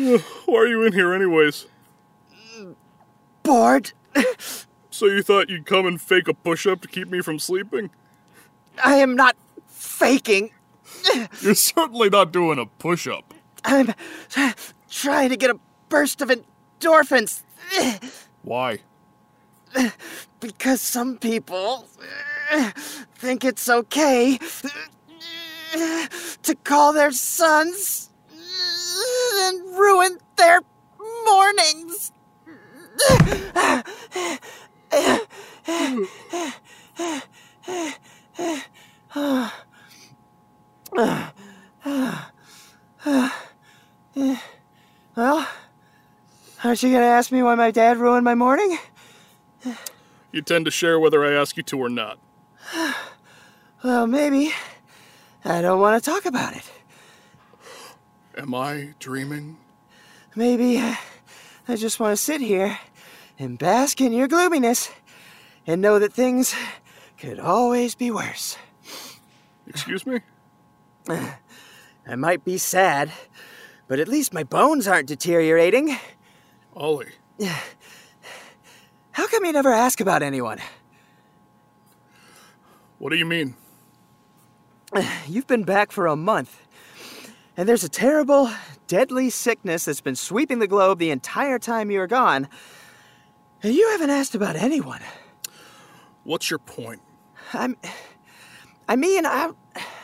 Why 0.45 0.55
are 0.55 0.67
you 0.67 0.83
in 0.83 0.93
here, 0.93 1.13
anyways? 1.13 1.67
Bored? 3.43 3.91
So 4.97 5.05
you 5.05 5.21
thought 5.21 5.47
you'd 5.47 5.67
come 5.67 5.85
and 5.85 6.01
fake 6.01 6.27
a 6.27 6.33
push 6.33 6.65
up 6.65 6.81
to 6.81 6.87
keep 6.87 7.07
me 7.07 7.21
from 7.21 7.37
sleeping? 7.37 7.91
I 8.83 8.95
am 8.95 9.15
not 9.15 9.35
faking. 9.67 10.49
You're 11.39 11.53
certainly 11.53 12.09
not 12.09 12.31
doing 12.31 12.57
a 12.57 12.65
push 12.65 13.07
up. 13.07 13.31
I'm 13.63 13.93
trying 14.89 15.29
to 15.29 15.37
get 15.37 15.51
a 15.51 15.59
burst 15.89 16.23
of 16.23 16.31
endorphins. 16.31 17.43
Why? 18.41 18.79
Because 20.39 20.81
some 20.81 21.19
people 21.19 21.87
think 23.17 23.45
it's 23.45 23.69
okay 23.69 24.39
to 26.41 26.55
call 26.63 26.91
their 26.91 27.11
sons 27.11 28.09
and 28.31 29.77
ruin 29.77 30.17
their 30.37 30.61
mornings. 31.23 32.11
Well, 45.15 45.47
aren't 46.63 46.83
you 46.83 46.91
gonna 46.91 47.05
ask 47.05 47.31
me 47.31 47.41
why 47.41 47.55
my 47.55 47.71
dad 47.71 47.97
ruined 47.97 48.23
my 48.23 48.35
morning? 48.35 48.77
You 50.31 50.41
tend 50.41 50.65
to 50.65 50.71
share 50.71 50.99
whether 50.99 51.25
I 51.25 51.33
ask 51.33 51.57
you 51.57 51.63
to 51.63 51.79
or 51.79 51.89
not. 51.89 52.19
Well, 53.83 54.07
maybe. 54.07 54.51
I 55.45 55.61
don't 55.61 55.79
want 55.79 56.03
to 56.03 56.09
talk 56.11 56.25
about 56.25 56.55
it. 56.55 56.69
Am 58.37 58.53
I 58.53 58.93
dreaming? 58.99 59.57
Maybe 60.35 60.77
uh, 60.77 60.95
I 61.67 61.75
just 61.75 61.99
want 61.99 62.11
to 62.11 62.17
sit 62.17 62.41
here 62.41 62.77
and 63.39 63.57
bask 63.57 64.01
in 64.01 64.13
your 64.13 64.27
gloominess 64.27 64.89
and 65.65 65.81
know 65.81 65.99
that 65.99 66.13
things 66.13 66.55
could 67.17 67.39
always 67.39 67.95
be 67.95 68.11
worse. 68.11 68.57
Excuse 69.67 70.05
me? 70.05 70.21
I 71.09 72.15
might 72.15 72.43
be 72.45 72.57
sad, 72.57 73.11
but 73.87 73.99
at 73.99 74.07
least 74.07 74.33
my 74.33 74.43
bones 74.43 74.87
aren't 74.87 75.07
deteriorating. 75.07 75.97
Ollie, 76.75 77.07
How 79.17 79.25
come 79.25 79.45
you 79.45 79.51
never 79.51 79.73
ask 79.73 79.99
about 79.99 80.21
anyone? 80.21 80.59
what 82.99 83.09
do 83.09 83.15
you 83.15 83.25
mean? 83.25 83.55
You've 85.27 85.47
been 85.47 85.63
back 85.63 85.91
for 85.91 86.05
a 86.05 86.15
month, 86.15 86.61
and 87.57 87.67
there's 87.67 87.83
a 87.83 87.89
terrible, 87.89 88.51
deadly 88.85 89.31
sickness 89.31 89.85
that's 89.85 90.01
been 90.01 90.15
sweeping 90.15 90.59
the 90.59 90.67
globe 90.67 90.99
the 90.99 91.09
entire 91.09 91.57
time 91.57 91.89
you 91.89 91.97
were 91.97 92.05
gone, 92.05 92.47
and 93.63 93.73
you 93.73 93.89
haven't 93.89 94.09
asked 94.09 94.35
about 94.35 94.55
anyone. 94.55 95.01
What's 96.23 96.49
your 96.49 96.59
point? 96.59 97.01
I'm. 97.53 97.77
I 98.89 98.95
mean, 98.95 99.25
I, 99.25 99.51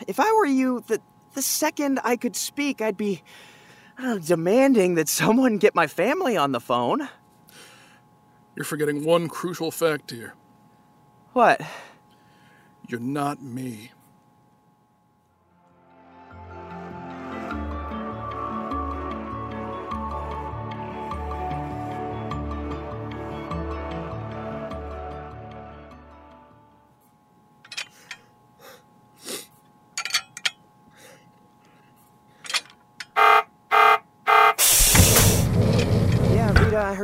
if 0.08 0.20
I 0.20 0.32
were 0.34 0.46
you, 0.46 0.84
the 0.88 1.00
the 1.34 1.42
second 1.42 2.00
I 2.04 2.16
could 2.16 2.36
speak, 2.36 2.82
I'd 2.82 2.98
be 2.98 3.24
I 3.98 4.04
don't 4.04 4.16
know, 4.16 4.20
demanding 4.20 4.96
that 4.96 5.10
someone 5.10 5.58
get 5.58 5.76
my 5.76 5.88
family 5.88 6.38
on 6.38 6.52
the 6.52 6.60
phone. 6.60 7.10
You're 8.56 8.66
forgetting 8.66 9.04
one 9.04 9.28
crucial 9.28 9.72
fact 9.72 10.12
here. 10.12 10.34
What? 11.34 11.62
You're 12.88 13.00
not 13.00 13.42
me. 13.42 13.92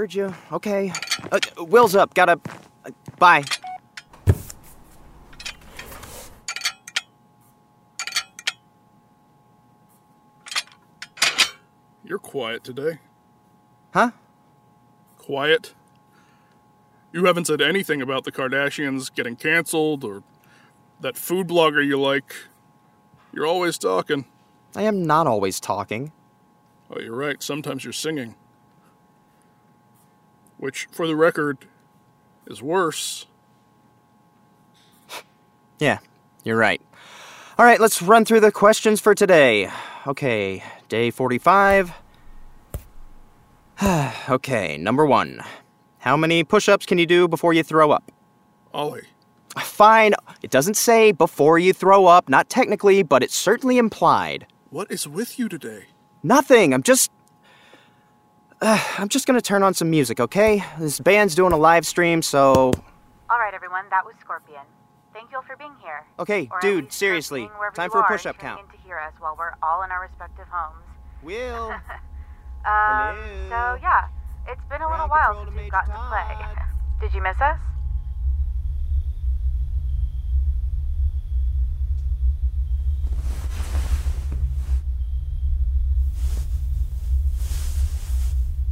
Heard 0.10 0.16
you. 0.16 0.36
Okay. 0.52 0.92
Uh, 1.32 1.40
Will's 1.58 1.96
up. 1.96 2.14
Gotta. 2.14 2.40
Uh, 2.86 2.92
bye. 3.18 3.44
You're 12.04 12.20
quiet 12.20 12.64
today. 12.64 13.00
Huh? 13.94 14.12
Quiet? 15.18 15.76
You 17.14 17.26
haven't 17.26 17.46
said 17.46 17.62
anything 17.62 18.02
about 18.02 18.24
the 18.24 18.32
Kardashians 18.32 19.14
getting 19.14 19.36
canceled 19.36 20.04
or 20.04 20.24
that 21.02 21.18
food 21.18 21.48
blogger 21.48 21.86
you 21.86 22.00
like. 22.00 22.36
You're 23.32 23.46
always 23.46 23.78
talking. 23.78 24.26
I 24.76 24.84
am 24.84 25.06
not 25.06 25.28
always 25.28 25.60
talking. 25.60 26.12
Oh, 26.90 27.00
you're 27.00 27.16
right. 27.16 27.42
Sometimes 27.44 27.84
you're 27.84 27.94
singing. 27.94 28.36
Which, 30.60 30.88
for 30.92 31.08
the 31.08 31.16
record, 31.16 31.58
is 32.46 32.62
worse. 32.62 33.26
Yeah, 35.80 36.00
you're 36.44 36.58
right. 36.58 36.82
All 37.58 37.66
right, 37.66 37.80
let's 37.80 38.02
run 38.02 38.26
through 38.26 38.42
the 38.42 38.52
questions 38.52 39.00
for 39.00 39.16
today. 39.16 39.70
Okay, 40.06 40.64
day 40.88 41.10
45. 41.12 41.94
Okay, 44.30 44.78
number 44.78 45.06
one. 45.06 45.42
How 46.00 46.16
many 46.16 46.44
push 46.44 46.70
ups 46.70 46.86
can 46.86 46.98
you 47.00 47.06
do 47.08 47.28
before 47.28 47.54
you 47.54 47.64
throw 47.64 47.90
up? 47.92 48.12
Ollie, 48.74 49.08
Fine. 49.58 50.14
It 50.44 50.52
doesn't 50.52 50.78
say 50.78 51.12
before 51.12 51.58
you 51.58 51.74
throw 51.74 52.06
up, 52.06 52.30
not 52.30 52.50
technically, 52.50 53.02
but 53.04 53.24
it's 53.24 53.36
certainly 53.36 53.78
implied. 53.78 54.46
what 54.70 54.92
is 54.92 55.08
with 55.08 55.40
you 55.40 55.50
today? 55.50 55.86
Nothing. 56.22 56.74
I'm 56.74 56.84
just. 56.84 57.10
Uh, 58.62 58.84
I'm 58.98 59.10
just 59.10 59.26
gonna 59.26 59.42
turn 59.42 59.64
on 59.64 59.74
some 59.74 59.90
music, 59.90 60.20
okay? 60.20 60.64
This 60.78 61.00
band's 61.00 61.36
doing 61.36 61.54
a 61.54 61.58
live 61.58 61.86
stream, 61.86 62.22
so. 62.22 62.72
All 63.30 63.38
right, 63.40 63.54
everyone, 63.54 63.86
that 63.90 64.06
was 64.06 64.16
Scorpion. 64.22 64.62
Thank 65.14 65.32
you 65.32 65.38
all 65.38 65.44
for 65.44 65.56
being 65.58 65.74
here. 65.82 66.06
Okay, 66.20 66.48
Or 66.52 66.60
dude, 66.62 66.92
seriously, 66.94 67.50
time 67.74 67.90
for 67.90 68.00
a 68.00 68.08
push-up 68.08 68.38
count. 68.38 68.62
to 68.72 68.78
hear 68.86 69.00
us 69.00 69.14
while 69.20 69.36
we're 69.38 69.54
all 69.62 69.84
in 69.84 69.92
our 69.92 70.02
respective 70.02 70.46
homes. 70.50 70.84
Will. 71.24 71.74
Um, 72.60 73.16
Hello? 73.16 73.78
so 73.78 73.80
yeah, 73.82 74.10
it's 74.46 74.62
been 74.70 74.82
a 74.82 74.92
little 74.92 75.08
Ground 75.08 75.38
while 75.38 75.46
since 75.46 75.56
we've 75.56 75.72
gotten 75.72 75.94
to 75.94 76.00
play. 76.10 76.36
Did 77.00 77.14
you 77.16 77.24
miss 77.24 77.40
us? 77.40 77.58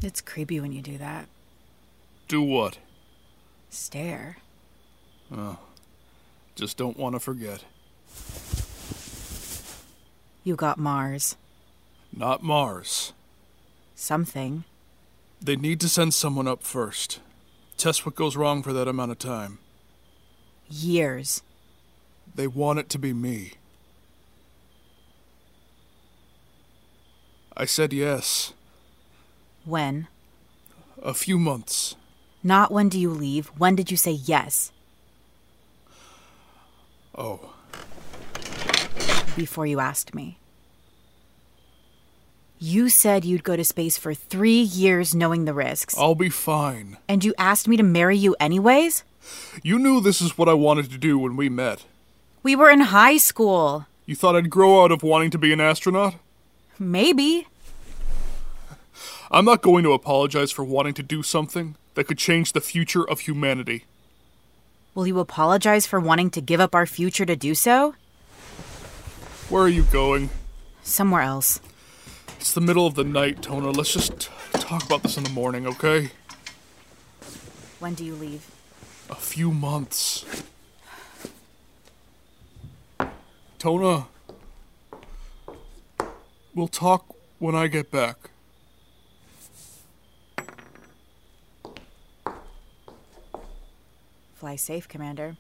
It's 0.02 0.22
creepy 0.22 0.60
when 0.60 0.72
you 0.72 0.82
do 0.82 0.98
that. 0.98 1.28
Do 2.28 2.42
what? 2.42 2.78
Stare. 3.70 4.38
Oh. 5.32 5.58
Just 6.56 6.78
don't 6.78 6.98
want 6.98 7.16
to 7.16 7.20
forget. 7.20 7.64
You 10.44 10.56
got 10.56 10.78
Mars. 10.78 11.36
Not 12.16 12.44
Mars. 12.44 13.14
Something. 13.96 14.64
They 15.42 15.56
need 15.56 15.80
to 15.82 15.90
send 15.90 16.14
someone 16.14 16.48
up 16.48 16.64
first. 16.64 17.20
Test 17.78 18.06
what 18.06 18.16
goes 18.16 18.36
wrong 18.36 18.64
for 18.64 18.74
that 18.74 18.88
amount 18.88 19.12
of 19.12 19.20
time. 19.20 19.60
Years. 20.70 21.44
They 22.34 22.48
want 22.48 22.80
it 22.80 22.90
to 22.90 23.00
be 23.00 23.14
me. 23.14 23.54
I 27.56 27.66
said 27.66 27.94
yes. 27.94 28.54
When? 29.68 30.08
A 31.04 31.14
few 31.14 31.38
months. 31.38 31.96
Not 32.42 32.72
when 32.72 32.88
do 32.88 32.98
you 32.98 33.10
leave. 33.10 33.48
When 33.58 33.76
did 33.76 33.92
you 33.92 33.98
say 33.98 34.12
yes? 34.12 34.72
Oh, 37.14 37.54
Before 39.36 39.66
you 39.66 39.82
asked 39.82 40.16
me. 40.16 40.38
You 42.60 42.88
said 42.90 43.26
you'd 43.26 43.44
go 43.44 43.56
to 43.58 43.64
space 43.66 43.98
for 43.98 44.14
three 44.14 44.62
years 44.62 45.14
knowing 45.14 45.44
the 45.46 45.54
risks. 45.54 45.98
I'll 45.98 46.16
be 46.16 46.30
fine. 46.30 46.98
And 47.10 47.26
you 47.26 47.34
asked 47.38 47.68
me 47.68 47.76
to 47.76 47.84
marry 47.84 48.16
you 48.18 48.36
anyways? 48.40 49.04
You 49.64 49.78
knew 49.78 50.00
this 50.00 50.22
is 50.22 50.38
what 50.38 50.48
I 50.48 50.54
wanted 50.54 50.90
to 50.92 50.98
do 50.98 51.20
when 51.20 51.36
we 51.36 51.50
met. 51.50 51.84
We 52.42 52.56
were 52.56 52.70
in 52.70 52.80
high 52.80 53.18
school. 53.18 53.86
You 54.06 54.16
thought 54.16 54.36
I'd 54.38 54.50
grow 54.50 54.84
out 54.84 54.92
of 54.94 55.04
wanting 55.04 55.32
to 55.32 55.38
be 55.38 55.52
an 55.52 55.60
astronaut? 55.60 56.16
Maybe. 56.80 57.48
I'm 59.30 59.44
not 59.44 59.62
going 59.62 59.84
to 59.84 59.92
apologize 59.92 60.52
for 60.52 60.64
wanting 60.64 60.94
to 60.96 61.04
do 61.04 61.22
something 61.22 61.76
that 61.96 62.06
could 62.06 62.18
change 62.18 62.54
the 62.54 62.62
future 62.62 63.08
of 63.08 63.22
humanity. 63.22 63.84
Will 64.96 65.06
you 65.06 65.20
apologize 65.20 65.86
for 65.86 66.00
wanting 66.00 66.30
to 66.32 66.42
give 66.42 66.62
up 66.62 66.74
our 66.74 66.86
future 66.86 67.26
to 67.26 67.36
do 67.36 67.54
so? 67.54 67.94
Where 69.50 69.64
are 69.64 69.70
you 69.70 69.84
going? 69.84 70.30
Somewhere 70.82 71.24
else. 71.24 71.60
It's 72.40 72.54
the 72.54 72.62
middle 72.62 72.88
of 72.88 72.96
the 72.96 73.04
night, 73.04 73.42
Tona. 73.42 73.76
Let's 73.76 73.92
just 73.92 74.30
talk 74.54 74.86
about 74.86 75.04
this 75.04 75.18
in 75.18 75.24
the 75.24 75.30
morning, 75.30 75.68
okay? 75.68 76.12
When 77.80 77.96
do 77.96 78.06
you 78.06 78.16
leave? 78.16 78.50
A 79.10 79.16
few 79.16 79.52
months. 79.52 80.26
Tona. 83.60 84.08
We'll 86.56 86.68
talk 86.70 87.14
when 87.40 87.56
I 87.56 87.68
get 87.68 87.92
back. 87.92 88.30
Fly 94.38 94.56
safe, 94.56 94.88
Commander. 94.88 95.36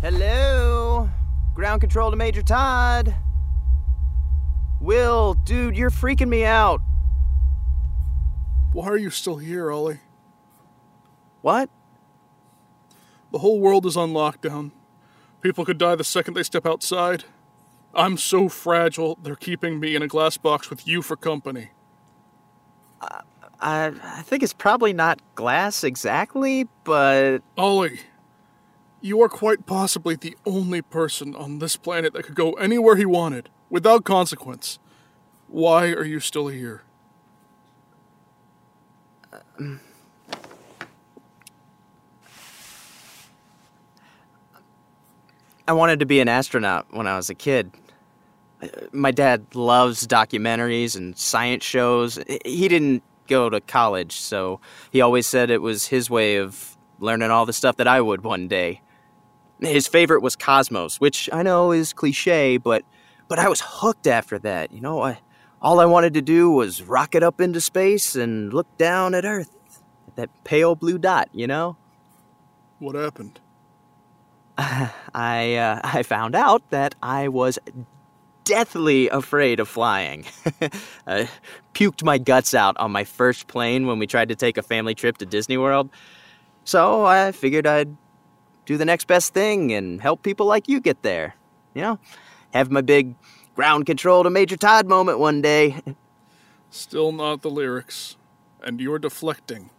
Hello? 0.00 1.10
Ground 1.54 1.82
control 1.82 2.10
to 2.10 2.16
Major 2.16 2.40
Todd. 2.40 3.14
Will, 4.80 5.34
dude, 5.34 5.76
you're 5.76 5.90
freaking 5.90 6.28
me 6.28 6.46
out. 6.46 6.80
Why 8.72 8.86
are 8.86 8.96
you 8.96 9.10
still 9.10 9.36
here, 9.36 9.70
Ollie? 9.70 10.00
What? 11.42 11.68
The 13.32 13.38
whole 13.40 13.60
world 13.60 13.84
is 13.84 13.98
on 13.98 14.14
lockdown. 14.14 14.70
People 15.42 15.66
could 15.66 15.76
die 15.76 15.94
the 15.94 16.04
second 16.04 16.32
they 16.32 16.42
step 16.42 16.64
outside. 16.64 17.24
I'm 17.94 18.16
so 18.16 18.48
fragile, 18.48 19.18
they're 19.22 19.36
keeping 19.36 19.80
me 19.80 19.94
in 19.96 20.02
a 20.02 20.08
glass 20.08 20.36
box 20.36 20.70
with 20.70 20.86
you 20.86 21.02
for 21.02 21.16
company. 21.16 21.70
I, 23.00 23.92
I 24.02 24.22
think 24.22 24.42
it's 24.42 24.52
probably 24.52 24.92
not 24.92 25.20
glass 25.34 25.84
exactly, 25.84 26.68
but 26.84 27.40
Ollie, 27.56 28.00
you 29.00 29.20
are 29.22 29.28
quite 29.28 29.66
possibly 29.66 30.14
the 30.14 30.36
only 30.46 30.82
person 30.82 31.34
on 31.34 31.58
this 31.58 31.76
planet 31.76 32.12
that 32.12 32.24
could 32.24 32.34
go 32.34 32.52
anywhere 32.52 32.96
he 32.96 33.04
wanted 33.04 33.48
without 33.68 34.04
consequence. 34.04 34.78
Why 35.48 35.88
are 35.88 36.04
you 36.04 36.20
still 36.20 36.48
here? 36.48 36.84
Um, 39.58 39.80
I 45.70 45.72
wanted 45.72 46.00
to 46.00 46.06
be 46.06 46.18
an 46.18 46.26
astronaut 46.26 46.88
when 46.90 47.06
I 47.06 47.14
was 47.14 47.30
a 47.30 47.34
kid. 47.34 47.70
My 48.90 49.12
dad 49.12 49.54
loves 49.54 50.04
documentaries 50.04 50.96
and 50.96 51.16
science 51.16 51.62
shows. 51.62 52.18
He 52.44 52.66
didn't 52.66 53.04
go 53.28 53.48
to 53.48 53.60
college, 53.60 54.16
so 54.16 54.60
he 54.90 55.00
always 55.00 55.28
said 55.28 55.48
it 55.48 55.62
was 55.62 55.86
his 55.86 56.10
way 56.10 56.38
of 56.38 56.76
learning 56.98 57.30
all 57.30 57.46
the 57.46 57.52
stuff 57.52 57.76
that 57.76 57.86
I 57.86 58.00
would 58.00 58.24
one 58.24 58.48
day. 58.48 58.80
His 59.60 59.86
favorite 59.86 60.22
was 60.22 60.34
Cosmos, 60.34 60.98
which 60.98 61.30
I 61.32 61.44
know 61.44 61.70
is 61.70 61.92
cliche, 61.92 62.56
but 62.56 62.82
but 63.28 63.38
I 63.38 63.48
was 63.48 63.62
hooked 63.64 64.08
after 64.08 64.40
that. 64.40 64.72
You 64.72 64.80
know, 64.80 65.00
I 65.00 65.20
all 65.62 65.78
I 65.78 65.84
wanted 65.84 66.14
to 66.14 66.20
do 66.20 66.50
was 66.50 66.82
rocket 66.82 67.22
up 67.22 67.40
into 67.40 67.60
space 67.60 68.16
and 68.16 68.52
look 68.52 68.66
down 68.76 69.14
at 69.14 69.24
Earth, 69.24 69.54
at 70.08 70.16
that 70.16 70.30
pale 70.42 70.74
blue 70.74 70.98
dot, 70.98 71.28
you 71.32 71.46
know? 71.46 71.76
What 72.80 72.96
happened? 72.96 73.38
I 74.60 75.54
uh, 75.56 75.80
I 75.84 76.02
found 76.02 76.34
out 76.34 76.68
that 76.70 76.94
I 77.02 77.28
was 77.28 77.58
deathly 78.44 79.08
afraid 79.08 79.60
of 79.60 79.68
flying. 79.68 80.24
I 81.06 81.28
puked 81.74 82.02
my 82.02 82.18
guts 82.18 82.54
out 82.54 82.76
on 82.78 82.90
my 82.90 83.04
first 83.04 83.46
plane 83.46 83.86
when 83.86 83.98
we 83.98 84.06
tried 84.06 84.28
to 84.28 84.34
take 84.34 84.56
a 84.58 84.62
family 84.62 84.94
trip 84.94 85.18
to 85.18 85.26
Disney 85.26 85.56
World. 85.56 85.88
So 86.64 87.04
I 87.04 87.32
figured 87.32 87.66
I'd 87.66 87.96
do 88.66 88.76
the 88.76 88.84
next 88.84 89.06
best 89.06 89.34
thing 89.34 89.72
and 89.72 90.00
help 90.00 90.22
people 90.22 90.46
like 90.46 90.68
you 90.68 90.80
get 90.80 91.02
there. 91.02 91.34
You 91.74 91.82
know, 91.82 91.98
have 92.52 92.70
my 92.70 92.80
big 92.80 93.14
ground 93.54 93.86
control 93.86 94.24
to 94.24 94.30
Major 94.30 94.56
Todd 94.56 94.86
moment 94.86 95.18
one 95.18 95.40
day. 95.42 95.80
Still 96.70 97.12
not 97.12 97.42
the 97.42 97.50
lyrics. 97.50 98.16
And 98.62 98.80
you're 98.80 98.98
deflecting. 98.98 99.70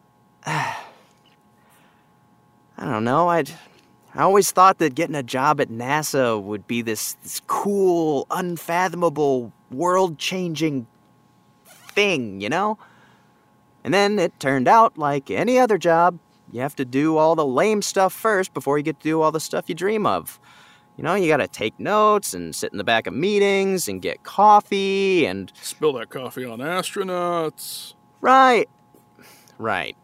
I 0.46 0.76
don't 2.78 3.04
know. 3.04 3.28
I'd 3.28 3.52
I 4.14 4.22
always 4.22 4.50
thought 4.50 4.78
that 4.78 4.94
getting 4.94 5.14
a 5.14 5.22
job 5.22 5.60
at 5.60 5.68
NASA 5.68 6.42
would 6.42 6.66
be 6.66 6.82
this, 6.82 7.14
this 7.22 7.40
cool, 7.46 8.26
unfathomable, 8.30 9.52
world-changing 9.70 10.86
thing, 11.92 12.40
you 12.40 12.48
know? 12.48 12.78
And 13.84 13.94
then 13.94 14.18
it 14.18 14.38
turned 14.40 14.66
out 14.66 14.98
like 14.98 15.30
any 15.30 15.58
other 15.58 15.78
job, 15.78 16.18
you 16.52 16.60
have 16.60 16.74
to 16.76 16.84
do 16.84 17.16
all 17.16 17.36
the 17.36 17.46
lame 17.46 17.82
stuff 17.82 18.12
first 18.12 18.52
before 18.52 18.78
you 18.78 18.84
get 18.84 18.98
to 19.00 19.04
do 19.04 19.20
all 19.22 19.30
the 19.30 19.40
stuff 19.40 19.68
you 19.68 19.74
dream 19.74 20.06
of. 20.06 20.40
You 20.96 21.04
know, 21.04 21.14
you 21.14 21.28
got 21.28 21.38
to 21.38 21.48
take 21.48 21.78
notes 21.78 22.34
and 22.34 22.54
sit 22.54 22.72
in 22.72 22.78
the 22.78 22.84
back 22.84 23.06
of 23.06 23.14
meetings 23.14 23.88
and 23.88 24.02
get 24.02 24.24
coffee 24.24 25.24
and 25.24 25.50
Spill 25.62 25.92
that 25.94 26.10
coffee 26.10 26.44
on 26.44 26.58
astronauts. 26.58 27.94
Right. 28.20 28.68
Right. 29.56 29.96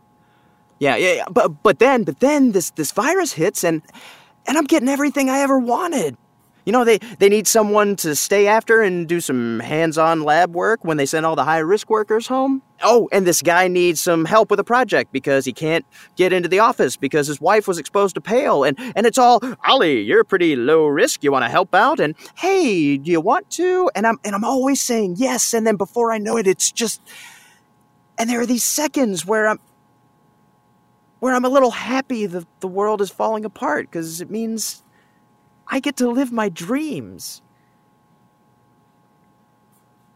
Yeah, 0.79 0.97
yeah, 0.97 1.13
yeah. 1.13 1.25
But 1.31 1.63
but 1.63 1.79
then 1.79 2.05
but 2.05 2.21
then 2.21 2.53
this 2.53 2.71
this 2.71 2.93
virus 2.93 3.33
hits 3.33 3.65
and 3.65 3.83
and 4.47 4.57
I'm 4.59 4.65
getting 4.65 4.89
everything 4.89 5.31
I 5.31 5.41
ever 5.41 5.59
wanted. 5.59 6.17
You 6.67 6.73
know, 6.73 6.85
they, 6.85 6.99
they 7.21 7.29
need 7.29 7.47
someone 7.47 7.95
to 7.97 8.17
stay 8.17 8.49
after 8.49 8.83
and 8.83 9.07
do 9.07 9.21
some 9.21 9.61
hands 9.61 9.97
on 9.97 10.25
lab 10.25 10.53
work 10.53 10.85
when 10.85 10.97
they 10.97 11.07
send 11.07 11.25
all 11.25 11.37
the 11.37 11.45
high 11.45 11.59
risk 11.59 11.89
workers 11.89 12.27
home. 12.27 12.61
Oh, 12.83 13.09
and 13.13 13.25
this 13.25 13.41
guy 13.41 13.69
needs 13.69 14.01
some 14.01 14.25
help 14.25 14.51
with 14.51 14.59
a 14.59 14.65
project 14.65 15.13
because 15.13 15.45
he 15.45 15.53
can't 15.53 15.87
get 16.17 16.33
into 16.33 16.49
the 16.49 16.59
office 16.59 16.97
because 16.97 17.29
his 17.29 17.41
wife 17.41 17.69
was 17.69 17.79
exposed 17.79 18.17
to 18.17 18.21
pale. 18.21 18.65
And, 18.65 18.77
and 18.97 19.07
it's 19.07 19.17
all, 19.17 19.41
Ollie, 19.65 20.01
you're 20.03 20.25
pretty 20.25 20.57
low 20.57 20.87
risk. 20.87 21.23
You 21.23 21.31
want 21.31 21.45
to 21.45 21.49
help 21.49 21.73
out? 21.73 22.01
And 22.01 22.17
hey, 22.37 22.97
do 22.97 23.13
you 23.13 23.21
want 23.21 23.49
to? 23.51 23.89
And 23.95 24.05
I'm, 24.05 24.19
and 24.25 24.35
I'm 24.35 24.45
always 24.45 24.83
saying 24.83 25.15
yes. 25.19 25.55
And 25.55 25.65
then 25.69 25.77
before 25.77 26.13
I 26.13 26.19
know 26.19 26.37
it, 26.37 26.49
it's 26.49 26.73
just. 26.73 27.01
And 28.19 28.29
there 28.29 28.41
are 28.41 28.47
these 28.47 28.65
seconds 28.65 29.25
where 29.25 29.47
I'm. 29.47 29.61
Where 31.27 31.35
I'm 31.35 31.45
a 31.45 31.49
little 31.49 31.73
happy 31.73 32.25
that 32.25 32.47
the 32.61 32.69
world 32.69 33.01
is 33.01 33.11
falling 33.11 33.45
apart 33.45 33.91
because 33.91 34.21
it 34.21 34.31
means 34.31 34.85
I 35.67 35.81
get 35.81 35.97
to 35.97 36.09
live 36.09 36.31
my 36.31 36.49
dreams. 36.49 37.43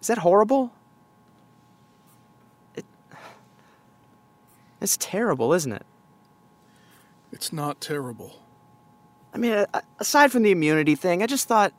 Is 0.00 0.06
that 0.06 0.18
horrible? 0.18 0.72
It, 2.76 2.84
it's 4.80 4.96
terrible, 4.98 5.52
isn't 5.52 5.72
it? 5.72 5.84
It's 7.32 7.52
not 7.52 7.80
terrible. 7.80 8.36
I 9.34 9.38
mean, 9.38 9.66
aside 9.98 10.30
from 10.30 10.44
the 10.44 10.52
immunity 10.52 10.94
thing, 10.94 11.24
I 11.24 11.26
just 11.26 11.48
thought. 11.48 11.72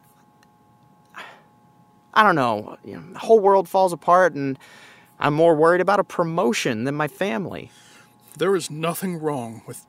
I 2.14 2.24
don't 2.24 2.36
know. 2.36 2.78
You 2.84 2.98
know, 2.98 3.14
the 3.14 3.20
whole 3.20 3.40
world 3.40 3.70
falls 3.70 3.94
apart, 3.94 4.34
and 4.34 4.60
I'm 5.22 5.34
more 5.34 5.56
worried 5.56 5.80
about 5.80 6.02
a 6.02 6.04
promotion 6.04 6.84
than 6.84 6.96
my 6.96 7.08
family. 7.08 7.72
There 8.38 8.56
is 8.56 8.72
nothing 8.72 9.20
wrong 9.20 9.62
with 9.68 9.86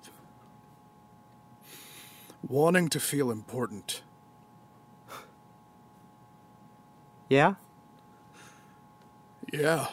wanting 2.46 2.88
to 2.88 3.00
feel 3.00 3.30
important. 3.30 4.02
Yeah? 7.28 7.54
Yeah. 9.52 9.86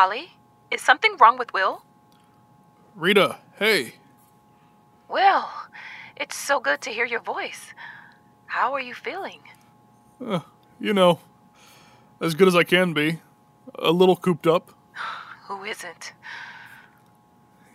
Ollie, 0.00 0.30
is 0.70 0.80
something 0.80 1.14
wrong 1.18 1.36
with 1.36 1.52
Will? 1.52 1.82
Rita, 2.96 3.36
hey. 3.58 3.96
Will, 5.10 5.44
it's 6.16 6.36
so 6.36 6.58
good 6.58 6.80
to 6.80 6.90
hear 6.90 7.04
your 7.04 7.20
voice. 7.20 7.74
How 8.46 8.72
are 8.72 8.80
you 8.80 8.94
feeling? 8.94 9.40
Uh, 10.24 10.40
you 10.80 10.94
know, 10.94 11.20
as 12.18 12.34
good 12.34 12.48
as 12.48 12.56
I 12.56 12.64
can 12.64 12.94
be. 12.94 13.20
A 13.78 13.90
little 13.90 14.16
cooped 14.16 14.46
up. 14.46 14.70
Who 15.48 15.64
isn't? 15.64 16.14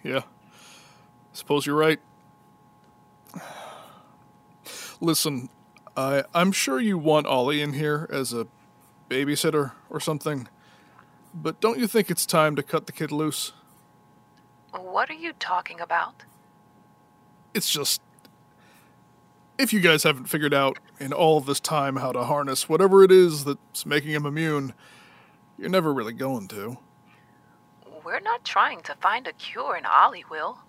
Yeah. 0.02 0.22
Suppose 1.32 1.68
you're 1.68 1.76
right. 1.76 2.00
Listen, 5.00 5.50
I 5.96 6.24
I'm 6.34 6.52
sure 6.52 6.80
you 6.80 6.98
want 6.98 7.28
Ollie 7.28 7.62
in 7.62 7.74
here 7.74 8.10
as 8.12 8.34
a 8.34 8.48
babysitter 9.12 9.74
or 9.92 10.00
something. 10.00 10.48
But 11.36 11.60
don't 11.60 11.78
you 11.78 11.86
think 11.86 12.10
it's 12.10 12.26
time 12.26 12.56
to 12.56 12.63
cut 12.63 12.86
the 12.86 12.93
kid 12.93 13.12
loose? 13.12 13.52
What 14.71 15.10
are 15.10 15.13
you 15.13 15.34
talking 15.34 15.82
about? 15.82 16.24
It's 17.54 17.69
just 17.69 18.02
if 19.58 19.74
you 19.74 19.80
guys 19.80 20.04
haven't 20.04 20.26
figured 20.26 20.54
out 20.54 20.80
in 21.00 21.13
all 21.13 21.41
this 21.41 21.60
time 21.60 21.98
how 21.98 22.12
to 22.12 22.24
harness 22.24 22.67
whatever 22.67 23.04
it 23.04 23.12
is 23.12 23.45
that's 23.45 23.86
making 23.86 24.12
him 24.12 24.26
immune, 24.26 24.74
you're 25.58 25.69
never 25.69 25.93
really 25.93 26.13
going 26.13 26.48
to. 26.50 26.78
We're 28.04 28.19
not 28.19 28.43
trying 28.45 28.82
to 28.84 28.95
find 28.95 29.28
a 29.28 29.34
cure 29.34 29.76
in 29.76 29.86
Ollie, 29.86 30.26
Will. 30.30 30.60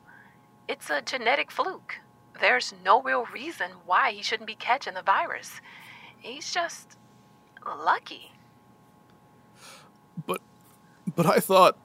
It's 0.68 0.90
a 0.90 1.02
genetic 1.02 1.50
fluke. 1.50 1.96
There's 2.40 2.74
no 2.84 3.02
real 3.02 3.26
reason 3.32 3.70
why 3.84 4.12
he 4.12 4.22
shouldn't 4.22 4.46
be 4.46 4.54
catching 4.54 4.94
the 4.94 5.02
virus. 5.02 5.60
He's 6.18 6.52
just 6.52 6.96
lucky. 7.66 8.32
But 10.26 10.40
but 11.14 11.26
I 11.26 11.38
thought 11.38 11.76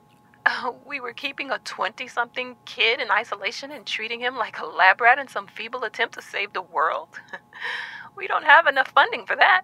Uh, 0.46 0.72
we 0.86 1.00
were 1.00 1.14
keeping 1.14 1.52
a 1.52 1.60
20 1.60 2.08
something 2.08 2.56
kid 2.66 3.00
in 3.00 3.12
isolation 3.12 3.72
and 3.72 3.86
treating 3.86 4.20
him 4.20 4.36
like 4.36 4.58
a 4.60 4.66
lab 4.66 5.00
rat 5.00 5.20
in 5.20 5.28
some 5.28 5.46
feeble 5.48 5.84
attempt 5.84 6.16
to 6.16 6.22
save 6.22 6.54
the 6.54 6.62
world. 6.62 7.10
we 8.16 8.26
don't 8.28 8.46
have 8.46 8.66
enough 8.66 8.88
funding 8.90 9.26
for 9.26 9.36
that. 9.36 9.62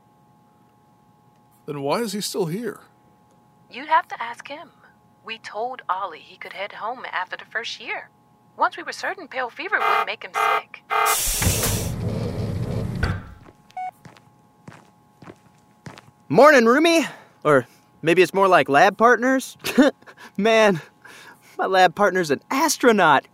then 1.65 1.81
why 1.81 1.99
is 2.01 2.13
he 2.13 2.21
still 2.21 2.45
here? 2.45 2.79
You'd 3.71 3.89
have 3.89 4.07
to 4.09 4.21
ask 4.21 4.47
him. 4.47 4.69
We 5.25 5.39
told 5.39 5.81
Ollie 5.89 6.19
he 6.19 6.37
could 6.37 6.53
head 6.53 6.73
home 6.73 7.05
after 7.11 7.35
the 7.35 7.45
first 7.45 7.81
year. 7.81 8.09
Once 8.55 8.77
we 8.77 8.83
were 8.83 8.93
certain 8.93 9.27
pale 9.27 9.49
fever 9.49 9.77
would 9.79 10.05
make 10.05 10.23
him 10.23 10.31
sick. 10.33 10.83
Morning, 16.29 16.65
roomie! 16.65 17.07
Or 17.43 17.65
maybe 18.01 18.21
it's 18.21 18.33
more 18.33 18.47
like 18.47 18.69
lab 18.69 18.97
partners? 18.97 19.57
Man, 20.37 20.81
my 21.57 21.65
lab 21.65 21.95
partner's 21.95 22.31
an 22.31 22.41
astronaut. 22.49 23.27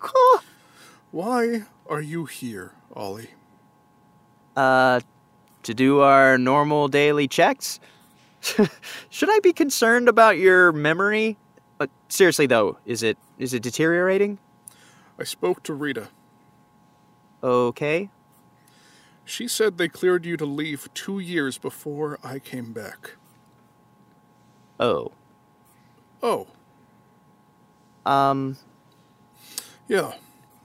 Why 1.12 1.64
are 1.88 2.02
you 2.02 2.26
here, 2.26 2.74
Ollie? 2.94 3.30
Uh, 4.56 5.02
to 5.64 5.74
do 5.74 6.00
our 6.00 6.38
normal 6.38 6.88
daily 6.88 7.28
checks? 7.28 7.80
Should 9.10 9.30
I 9.30 9.40
be 9.40 9.54
concerned 9.54 10.10
about 10.10 10.38
your 10.38 10.72
memory? 10.72 11.38
Uh, 11.80 11.88
seriously 12.10 12.46
though, 12.46 12.78
is 12.86 13.04
it 13.04 13.18
is 13.40 13.54
it 13.54 13.64
deteriorating? 13.64 14.38
I 15.20 15.24
spoke 15.24 15.64
to 15.64 15.74
Rita. 15.74 16.10
Okay. 17.44 18.10
She 19.26 19.48
said 19.48 19.78
they 19.78 19.88
cleared 19.88 20.26
you 20.26 20.38
to 20.38 20.46
leave 20.46 20.94
two 20.94 21.20
years 21.20 21.58
before 21.58 22.20
I 22.24 22.40
came 22.40 22.74
back. 22.74 23.16
Oh. 24.84 25.14
Oh, 26.22 26.48
Um, 28.06 28.58
yeah, 29.88 30.14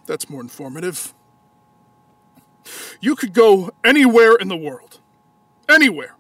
that's 0.06 0.28
more 0.28 0.40
informative. 0.40 1.14
You 3.00 3.14
could 3.14 3.32
go 3.32 3.70
anywhere 3.84 4.34
in 4.34 4.48
the 4.48 4.56
world. 4.56 5.00
Anywhere. 5.68 6.16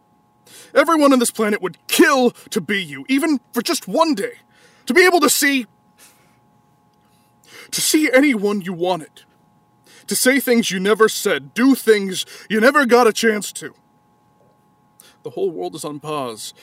Everyone 0.74 1.12
on 1.12 1.18
this 1.18 1.32
planet 1.32 1.60
would 1.60 1.76
kill 1.88 2.30
to 2.50 2.60
be 2.60 2.82
you, 2.82 3.04
even 3.08 3.40
for 3.52 3.62
just 3.62 3.88
one 3.88 4.14
day. 4.14 4.34
To 4.86 4.94
be 4.94 5.04
able 5.04 5.20
to 5.20 5.30
see. 5.30 5.66
To 7.72 7.80
see 7.80 8.10
anyone 8.12 8.60
you 8.60 8.72
wanted. 8.72 9.22
To 10.06 10.14
say 10.16 10.40
things 10.40 10.70
you 10.70 10.78
never 10.80 11.08
said, 11.08 11.52
do 11.52 11.74
things 11.74 12.24
you 12.48 12.60
never 12.60 12.86
got 12.86 13.08
a 13.08 13.12
chance 13.12 13.52
to. 13.52 13.74
The 15.24 15.30
whole 15.30 15.50
world 15.50 15.74
is 15.74 15.84
on 15.84 16.00
pause. 16.00 16.54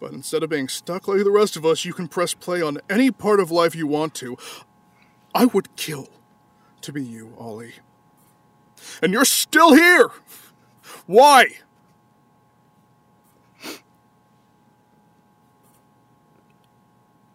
But 0.00 0.12
instead 0.12 0.42
of 0.42 0.50
being 0.50 0.68
stuck 0.68 1.06
like 1.06 1.22
the 1.22 1.30
rest 1.30 1.56
of 1.56 1.66
us, 1.66 1.84
you 1.84 1.92
can 1.92 2.08
press 2.08 2.34
play 2.34 2.62
on 2.62 2.78
any 2.88 3.10
part 3.10 3.38
of 3.38 3.50
life 3.50 3.74
you 3.74 3.86
want 3.86 4.14
to. 4.14 4.36
I 5.34 5.44
would 5.44 5.76
kill 5.76 6.08
to 6.80 6.92
be 6.92 7.04
you, 7.04 7.34
Ollie. 7.38 7.74
And 9.02 9.12
you're 9.12 9.26
still 9.26 9.74
here! 9.74 10.10
Why? 11.06 11.58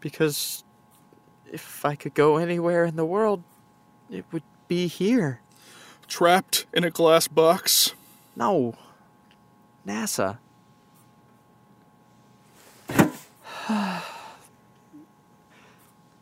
because 0.06 0.64
if 1.52 1.84
I 1.84 1.96
could 1.96 2.14
go 2.14 2.38
anywhere 2.38 2.86
in 2.86 2.96
the 2.96 3.08
world, 3.08 3.42
it 4.08 4.24
would 4.32 4.44
be 4.68 4.86
here. 4.86 5.42
Trapped 6.08 6.68
in 6.72 6.84
a 6.84 6.92
glass 6.92 7.28
box? 7.28 7.96
No. 8.36 8.76
NASA. 9.84 10.38
you 13.70 13.76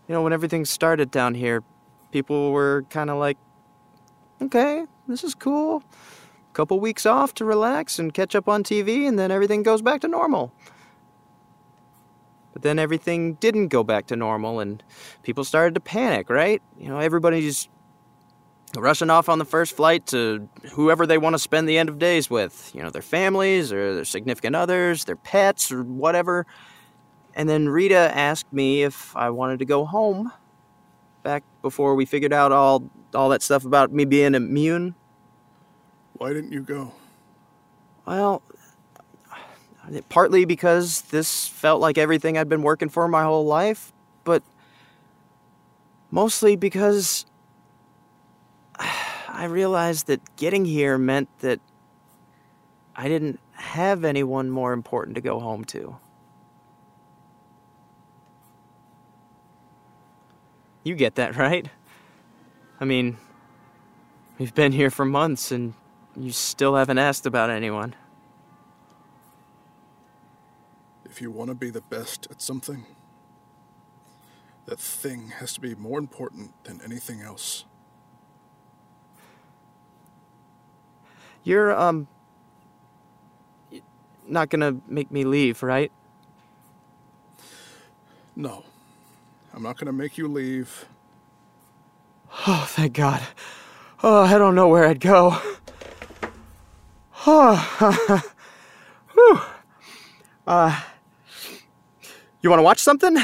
know, 0.08 0.22
when 0.22 0.34
everything 0.34 0.66
started 0.66 1.12
down 1.12 1.34
here, 1.36 1.64
people 2.12 2.52
were 2.52 2.86
kind 2.90 3.10
of 3.10 3.18
like, 3.18 3.38
okay, 4.42 4.86
this 5.08 5.24
is 5.24 5.36
cool. 5.36 5.84
Couple 6.54 6.80
weeks 6.80 7.06
off 7.06 7.34
to 7.34 7.46
relax 7.46 7.98
and 7.98 8.14
catch 8.14 8.36
up 8.36 8.48
on 8.48 8.64
TV, 8.64 9.08
and 9.08 9.18
then 9.18 9.32
everything 9.32 9.64
goes 9.64 9.82
back 9.82 10.02
to 10.02 10.08
normal. 10.08 10.54
But 12.54 12.62
then 12.62 12.78
everything 12.78 13.34
didn't 13.36 13.70
go 13.70 13.84
back 13.84 14.06
to 14.08 14.16
normal, 14.16 14.60
and 14.60 14.84
people 15.24 15.44
started 15.44 15.74
to 15.74 15.80
panic, 15.80 16.30
right? 16.30 16.62
You 16.78 16.90
know, 16.90 17.00
everybody's 17.00 17.68
rushing 18.76 19.10
off 19.10 19.30
on 19.30 19.40
the 19.40 19.46
first 19.46 19.76
flight 19.76 20.06
to 20.08 20.48
whoever 20.74 21.08
they 21.08 21.18
want 21.18 21.34
to 21.34 21.40
spend 21.40 21.68
the 21.68 21.78
end 21.78 21.90
of 21.90 21.98
days 21.98 22.30
with. 22.30 22.72
You 22.76 22.84
know, 22.84 22.92
their 22.92 23.02
families 23.02 23.74
or 23.74 23.96
their 23.96 24.06
significant 24.06 24.56
others, 24.56 25.06
their 25.06 25.16
pets 25.16 25.72
or 25.72 25.84
whatever. 25.84 26.46
And 27.36 27.50
then 27.50 27.70
Rita 27.70 28.12
asked 28.16 28.52
me 28.54 28.84
if 28.84 29.16
I 29.16 29.30
wanted 29.30 29.60
to 29.60 29.66
go 29.66 29.86
home. 29.86 30.32
back 31.24 31.44
before 31.62 31.96
we 31.96 32.06
figured 32.06 32.34
out 32.34 32.52
all 32.52 32.84
all 33.14 33.30
that 33.30 33.42
stuff 33.42 33.66
about 33.66 33.92
me 33.94 34.06
being 34.06 34.36
immune. 34.36 34.96
Why 36.18 36.34
didn't 36.34 36.52
you 36.52 36.62
go? 36.62 36.94
Well, 38.06 38.42
partly 40.10 40.46
because 40.46 41.02
this 41.04 41.48
felt 41.48 41.82
like 41.82 41.98
everything 41.98 42.38
I'd 42.38 42.50
been 42.50 42.64
working 42.64 42.90
for 42.90 43.08
my 43.08 43.24
whole 43.24 43.46
life, 43.46 43.94
but 44.24 44.44
mostly 46.12 46.56
because 46.56 47.26
I 48.80 49.46
realized 49.46 50.08
that 50.08 50.22
getting 50.36 50.66
here 50.66 50.98
meant 50.98 51.30
that 51.40 51.60
I 52.96 53.08
didn't 53.08 53.40
have 53.54 54.04
anyone 54.04 54.50
more 54.50 54.74
important 54.74 55.16
to 55.16 55.22
go 55.22 55.40
home 55.40 55.64
to. 55.66 55.98
You 60.84 60.96
get 60.96 61.16
that, 61.16 61.36
right? 61.38 61.68
I 62.80 62.86
mean, 62.86 63.18
we've 64.38 64.54
been 64.54 64.74
here 64.74 64.90
for 64.90 65.06
months 65.06 65.52
and 65.52 65.74
you 66.16 66.32
still 66.32 66.76
haven't 66.76 66.98
asked 66.98 67.26
about 67.26 67.50
anyone. 67.50 67.96
If 71.06 71.22
you 71.22 71.32
want 71.32 71.50
to 71.50 71.56
be 71.56 71.70
the 71.70 71.82
best 71.82 72.28
at 72.30 72.42
something, 72.42 72.86
that 74.66 74.80
thing 74.80 75.30
has 75.40 75.54
to 75.54 75.62
be 75.62 75.76
more 75.76 76.00
important 76.00 76.52
than 76.66 76.82
anything 76.82 77.22
else. 77.22 77.66
You're, 81.44 81.78
um, 81.78 82.08
not 84.28 84.50
gonna 84.50 84.78
make 84.88 85.12
me 85.12 85.24
leave, 85.24 85.64
right? 85.64 85.92
No. 88.36 88.64
I'm 89.54 89.62
not 89.62 89.78
going 89.78 89.88
to 89.88 89.94
make 89.94 90.18
you 90.18 90.28
leave. 90.28 90.86
Oh, 92.48 92.66
thank 92.68 92.94
God. 92.94 93.22
Oh, 94.02 94.24
I 94.24 94.40
don't 94.40 94.56
know 94.56 94.68
where 94.68 94.86
I'd 94.86 95.00
go. 95.00 95.38
Oh, 97.28 98.22
whew. 99.14 99.40
Uh, 100.48 100.82
you 102.42 102.50
want 102.50 102.60
to 102.60 102.64
watch 102.64 102.80
something? 102.80 103.16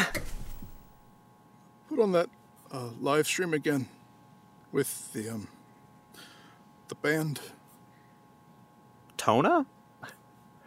Put 1.89 1.99
on 1.99 2.11
that 2.11 2.29
uh, 2.71 2.89
live 3.01 3.25
stream 3.25 3.53
again 3.53 3.87
with 4.71 5.11
the 5.11 5.29
um 5.29 5.47
the 6.87 6.95
band. 6.95 7.41
Tona? 9.17 9.65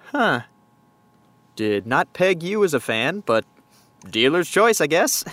Huh. 0.07 0.43
Did 1.57 1.87
not 1.87 2.13
peg 2.13 2.43
you 2.43 2.65
as 2.65 2.75
a 2.75 2.81
fan, 2.81 3.21
but 3.25 3.45
dealer's 4.11 4.51
choice, 4.51 4.81
I 4.81 4.89
guess. 4.89 5.25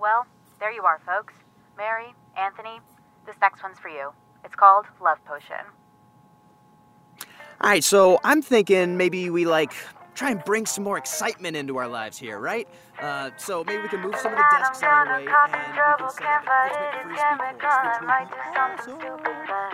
Well, 0.00 0.26
there 0.58 0.72
you 0.72 0.82
are, 0.84 0.98
folks. 1.04 1.34
Mary, 1.76 2.14
Anthony, 2.34 2.80
this 3.26 3.36
next 3.42 3.62
one's 3.62 3.78
for 3.78 3.90
you. 3.90 4.12
It's 4.44 4.54
called 4.54 4.86
Love 5.02 5.18
Potion. 5.26 5.66
All 7.60 7.68
right, 7.68 7.84
so 7.84 8.18
I'm 8.24 8.40
thinking 8.40 8.96
maybe 8.96 9.28
we 9.28 9.44
like 9.44 9.74
try 10.20 10.30
and 10.30 10.44
bring 10.44 10.66
some 10.66 10.84
more 10.84 10.98
excitement 10.98 11.56
into 11.56 11.78
our 11.78 11.88
lives 11.88 12.18
here, 12.18 12.38
right? 12.38 12.68
Uh, 13.00 13.30
so 13.38 13.64
maybe 13.64 13.80
we 13.80 13.88
can 13.88 14.02
move 14.02 14.14
some 14.16 14.30
of 14.32 14.36
the 14.36 14.44
desks 14.52 14.82
out 14.82 15.08
of 15.08 15.16
the 15.16 15.24
way 15.24 15.32
and 15.32 15.48
we 15.48 15.56
can 15.56 15.64
set 15.64 15.88
up 15.88 16.04
ultimate 17.72 18.20
frisbee 18.28 18.52
course, 18.52 18.84
which 18.84 19.00
would. 19.00 19.16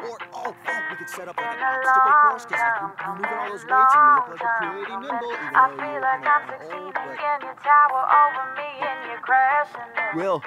Or 0.06 0.22
oh, 0.38 0.54
oh, 0.54 0.78
we 0.88 0.94
could 1.02 1.10
set 1.10 1.26
up 1.26 1.34
like 1.36 1.50
an 1.50 1.58
obstacle 1.66 2.14
course 2.22 2.46
because 2.46 2.62
like 2.62 2.78
you're, 2.78 2.94
you're 2.94 3.18
moving 3.18 3.34
all 3.34 3.50
those 3.50 3.66
weights 3.66 3.90
and 3.90 4.06
you 4.06 4.14
look 4.14 4.22
like 4.22 4.38
you're 4.38 4.54
pretty 4.62 4.78
nimble, 4.78 4.78
even 4.78 4.78
though 4.78 4.78
you're 4.78 4.78
you 4.78 4.86
know, 4.86 5.02
old. 5.02 5.34
But 9.98 10.14
Will, 10.14 10.46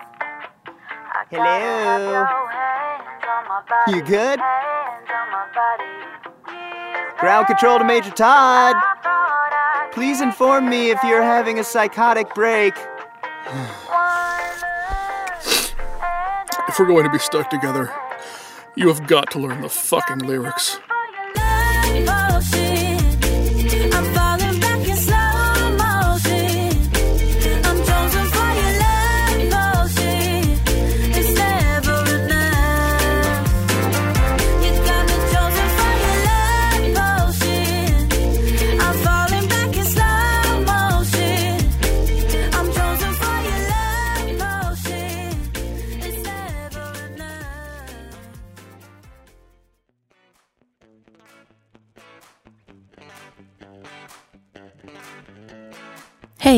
hello. 1.28 2.24
You 3.92 4.00
good? 4.08 4.40
Ground 7.20 7.48
control 7.48 7.80
to 7.80 7.84
Major 7.84 8.12
Todd. 8.12 8.78
Please 9.92 10.22
inform 10.22 10.70
me 10.70 10.92
if 10.92 11.00
you're 11.04 11.24
having 11.24 11.60
a 11.60 11.64
psychotic 11.64 12.34
break. 12.36 12.74
If 16.68 16.80
we're 16.80 16.86
going 16.86 17.06
to 17.06 17.10
be 17.10 17.18
stuck 17.20 17.50
together, 17.50 17.92
you 18.76 18.88
have 18.88 19.08
got 19.08 19.32
to 19.32 19.40
learn 19.40 19.62
the 19.62 19.70
fucking 19.70 20.20
lyrics. 20.20 20.80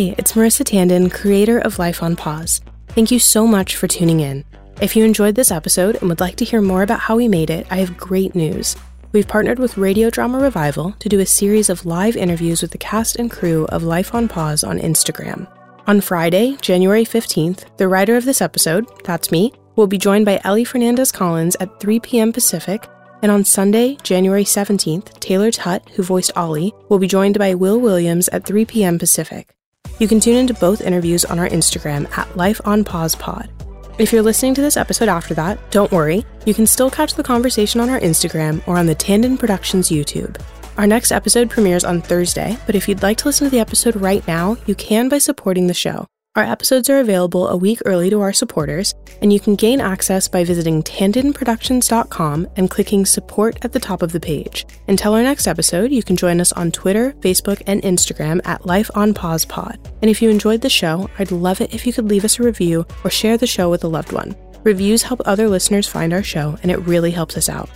Hey, 0.01 0.15
it's 0.17 0.31
Marissa 0.31 0.63
Tandon, 0.63 1.13
creator 1.13 1.59
of 1.59 1.77
Life 1.77 2.01
on 2.01 2.15
Pause. 2.15 2.61
Thank 2.87 3.11
you 3.11 3.19
so 3.19 3.45
much 3.45 3.75
for 3.75 3.87
tuning 3.87 4.19
in. 4.19 4.43
If 4.81 4.95
you 4.95 5.05
enjoyed 5.05 5.35
this 5.35 5.51
episode 5.51 5.95
and 5.97 6.09
would 6.09 6.19
like 6.19 6.37
to 6.37 6.43
hear 6.43 6.59
more 6.59 6.81
about 6.81 7.01
how 7.01 7.17
we 7.17 7.27
made 7.27 7.51
it, 7.51 7.67
I 7.69 7.75
have 7.75 7.97
great 7.97 8.33
news. 8.33 8.75
We've 9.11 9.27
partnered 9.27 9.59
with 9.59 9.77
Radio 9.77 10.09
Drama 10.09 10.39
Revival 10.39 10.93
to 10.93 11.07
do 11.07 11.19
a 11.19 11.25
series 11.27 11.69
of 11.69 11.85
live 11.85 12.17
interviews 12.17 12.63
with 12.63 12.71
the 12.71 12.79
cast 12.79 13.17
and 13.17 13.29
crew 13.29 13.65
of 13.65 13.83
Life 13.83 14.15
on 14.15 14.27
Pause 14.27 14.63
on 14.63 14.79
Instagram. 14.79 15.47
On 15.85 16.01
Friday, 16.01 16.57
January 16.61 17.05
15th, 17.05 17.65
the 17.77 17.87
writer 17.87 18.15
of 18.15 18.25
this 18.25 18.41
episode, 18.41 18.87
that's 19.03 19.31
me, 19.31 19.53
will 19.75 19.85
be 19.85 19.99
joined 19.99 20.25
by 20.25 20.41
Ellie 20.43 20.65
Fernandez 20.65 21.11
Collins 21.11 21.55
at 21.59 21.79
3 21.79 21.99
p.m. 21.99 22.33
Pacific. 22.33 22.87
And 23.21 23.31
on 23.31 23.45
Sunday, 23.45 23.97
January 24.01 24.45
17th, 24.45 25.19
Taylor 25.19 25.51
Tutt, 25.51 25.87
who 25.91 26.01
voiced 26.01 26.35
Ollie, 26.35 26.73
will 26.89 26.97
be 26.97 27.07
joined 27.07 27.37
by 27.37 27.53
Will 27.53 27.79
Williams 27.79 28.29
at 28.29 28.47
3 28.47 28.65
p.m. 28.65 28.97
Pacific. 28.97 29.55
You 29.99 30.07
can 30.07 30.19
tune 30.19 30.37
into 30.37 30.53
both 30.53 30.81
interviews 30.81 31.25
on 31.25 31.39
our 31.39 31.49
Instagram 31.49 32.09
at 32.17 32.35
Life 32.35 32.61
on 32.65 32.83
Pause 32.83 33.15
Pod. 33.15 33.49
If 33.97 34.11
you're 34.11 34.23
listening 34.23 34.55
to 34.55 34.61
this 34.61 34.77
episode 34.77 35.09
after 35.09 35.33
that, 35.35 35.59
don't 35.69 35.91
worry, 35.91 36.25
you 36.45 36.53
can 36.53 36.65
still 36.65 36.89
catch 36.89 37.13
the 37.13 37.23
conversation 37.23 37.79
on 37.81 37.89
our 37.89 37.99
Instagram 37.99 38.67
or 38.67 38.77
on 38.77 38.87
the 38.87 38.95
Tandon 38.95 39.37
Productions 39.37 39.89
YouTube. 39.89 40.41
Our 40.77 40.87
next 40.87 41.11
episode 41.11 41.49
premieres 41.49 41.83
on 41.83 42.01
Thursday, 42.01 42.57
but 42.65 42.75
if 42.75 42.87
you'd 42.87 43.03
like 43.03 43.17
to 43.19 43.27
listen 43.27 43.45
to 43.45 43.51
the 43.51 43.59
episode 43.59 43.95
right 43.95 44.25
now, 44.27 44.57
you 44.65 44.73
can 44.73 45.09
by 45.09 45.19
supporting 45.19 45.67
the 45.67 45.73
show. 45.73 46.07
Our 46.37 46.43
episodes 46.43 46.89
are 46.89 47.01
available 47.01 47.49
a 47.49 47.57
week 47.57 47.81
early 47.83 48.09
to 48.09 48.21
our 48.21 48.31
supporters, 48.31 48.95
and 49.21 49.33
you 49.33 49.39
can 49.41 49.55
gain 49.55 49.81
access 49.81 50.29
by 50.29 50.45
visiting 50.45 50.81
tandonproductions.com 50.81 52.47
and 52.55 52.69
clicking 52.69 53.05
support 53.05 53.57
at 53.65 53.73
the 53.73 53.81
top 53.81 54.01
of 54.01 54.13
the 54.13 54.19
page. 54.21 54.65
Until 54.87 55.13
our 55.13 55.23
next 55.23 55.45
episode, 55.45 55.91
you 55.91 56.01
can 56.01 56.15
join 56.15 56.39
us 56.39 56.53
on 56.53 56.71
Twitter, 56.71 57.11
Facebook, 57.19 57.61
and 57.67 57.81
Instagram 57.81 58.39
at 58.45 58.65
Life 58.65 58.89
on 58.95 59.13
Pause 59.13 59.43
Pod. 59.43 59.93
And 60.01 60.09
if 60.09 60.21
you 60.21 60.29
enjoyed 60.29 60.61
the 60.61 60.69
show, 60.69 61.09
I'd 61.19 61.33
love 61.33 61.59
it 61.59 61.73
if 61.73 61.85
you 61.85 61.91
could 61.91 62.07
leave 62.07 62.23
us 62.23 62.39
a 62.39 62.43
review 62.43 62.85
or 63.03 63.09
share 63.09 63.35
the 63.35 63.45
show 63.45 63.69
with 63.69 63.83
a 63.83 63.89
loved 63.89 64.13
one. 64.13 64.33
Reviews 64.63 65.03
help 65.03 65.19
other 65.25 65.49
listeners 65.49 65.85
find 65.85 66.13
our 66.13 66.23
show, 66.23 66.57
and 66.63 66.71
it 66.71 66.79
really 66.79 67.11
helps 67.11 67.35
us 67.35 67.49
out. 67.49 67.69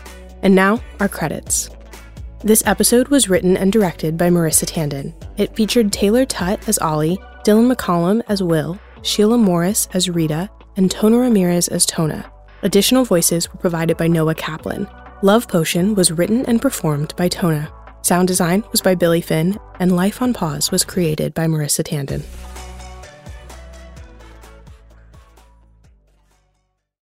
And 0.44 0.56
now, 0.56 0.82
our 1.02 1.10
credits. 1.10 1.70
This 2.42 2.64
episode 2.66 3.10
was 3.10 3.28
written 3.28 3.58
and 3.58 3.74
directed 3.74 4.18
by 4.18 4.30
Marissa 4.30 4.66
Tandon. 4.66 5.14
It 5.38 5.54
featured 5.58 5.92
Taylor 5.92 6.26
Tutt 6.26 6.70
as 6.70 6.80
Ollie, 6.80 7.20
Dylan 7.46 7.72
McCollum 7.72 8.24
as 8.28 8.42
Will, 8.42 8.80
Sheila 9.04 9.38
Morris 9.38 9.88
as 9.94 10.10
Rita, 10.10 10.50
and 10.78 10.90
Tona 10.90 11.22
Ramirez 11.22 11.68
as 11.68 11.86
Tona. 11.86 12.28
Additional 12.64 13.06
voices 13.06 13.54
were 13.54 13.60
provided 13.60 13.98
by 13.98 14.08
Noah 14.08 14.34
Kaplan. 14.34 14.88
Love 15.22 15.48
Potion 15.48 15.94
was 15.94 16.12
written 16.12 16.44
and 16.48 16.60
performed 16.60 17.14
by 17.18 17.30
Tona. 17.30 17.72
Sound 18.04 18.28
design 18.28 18.64
was 18.72 18.82
by 18.82 18.96
Billy 18.96 19.22
Finn, 19.22 19.60
and 19.80 19.96
Life 19.96 20.24
on 20.24 20.34
Pause 20.34 20.72
was 20.72 20.84
created 20.84 21.36
by 21.36 21.46
Marissa 21.46 21.84
Tandon. 21.84 22.24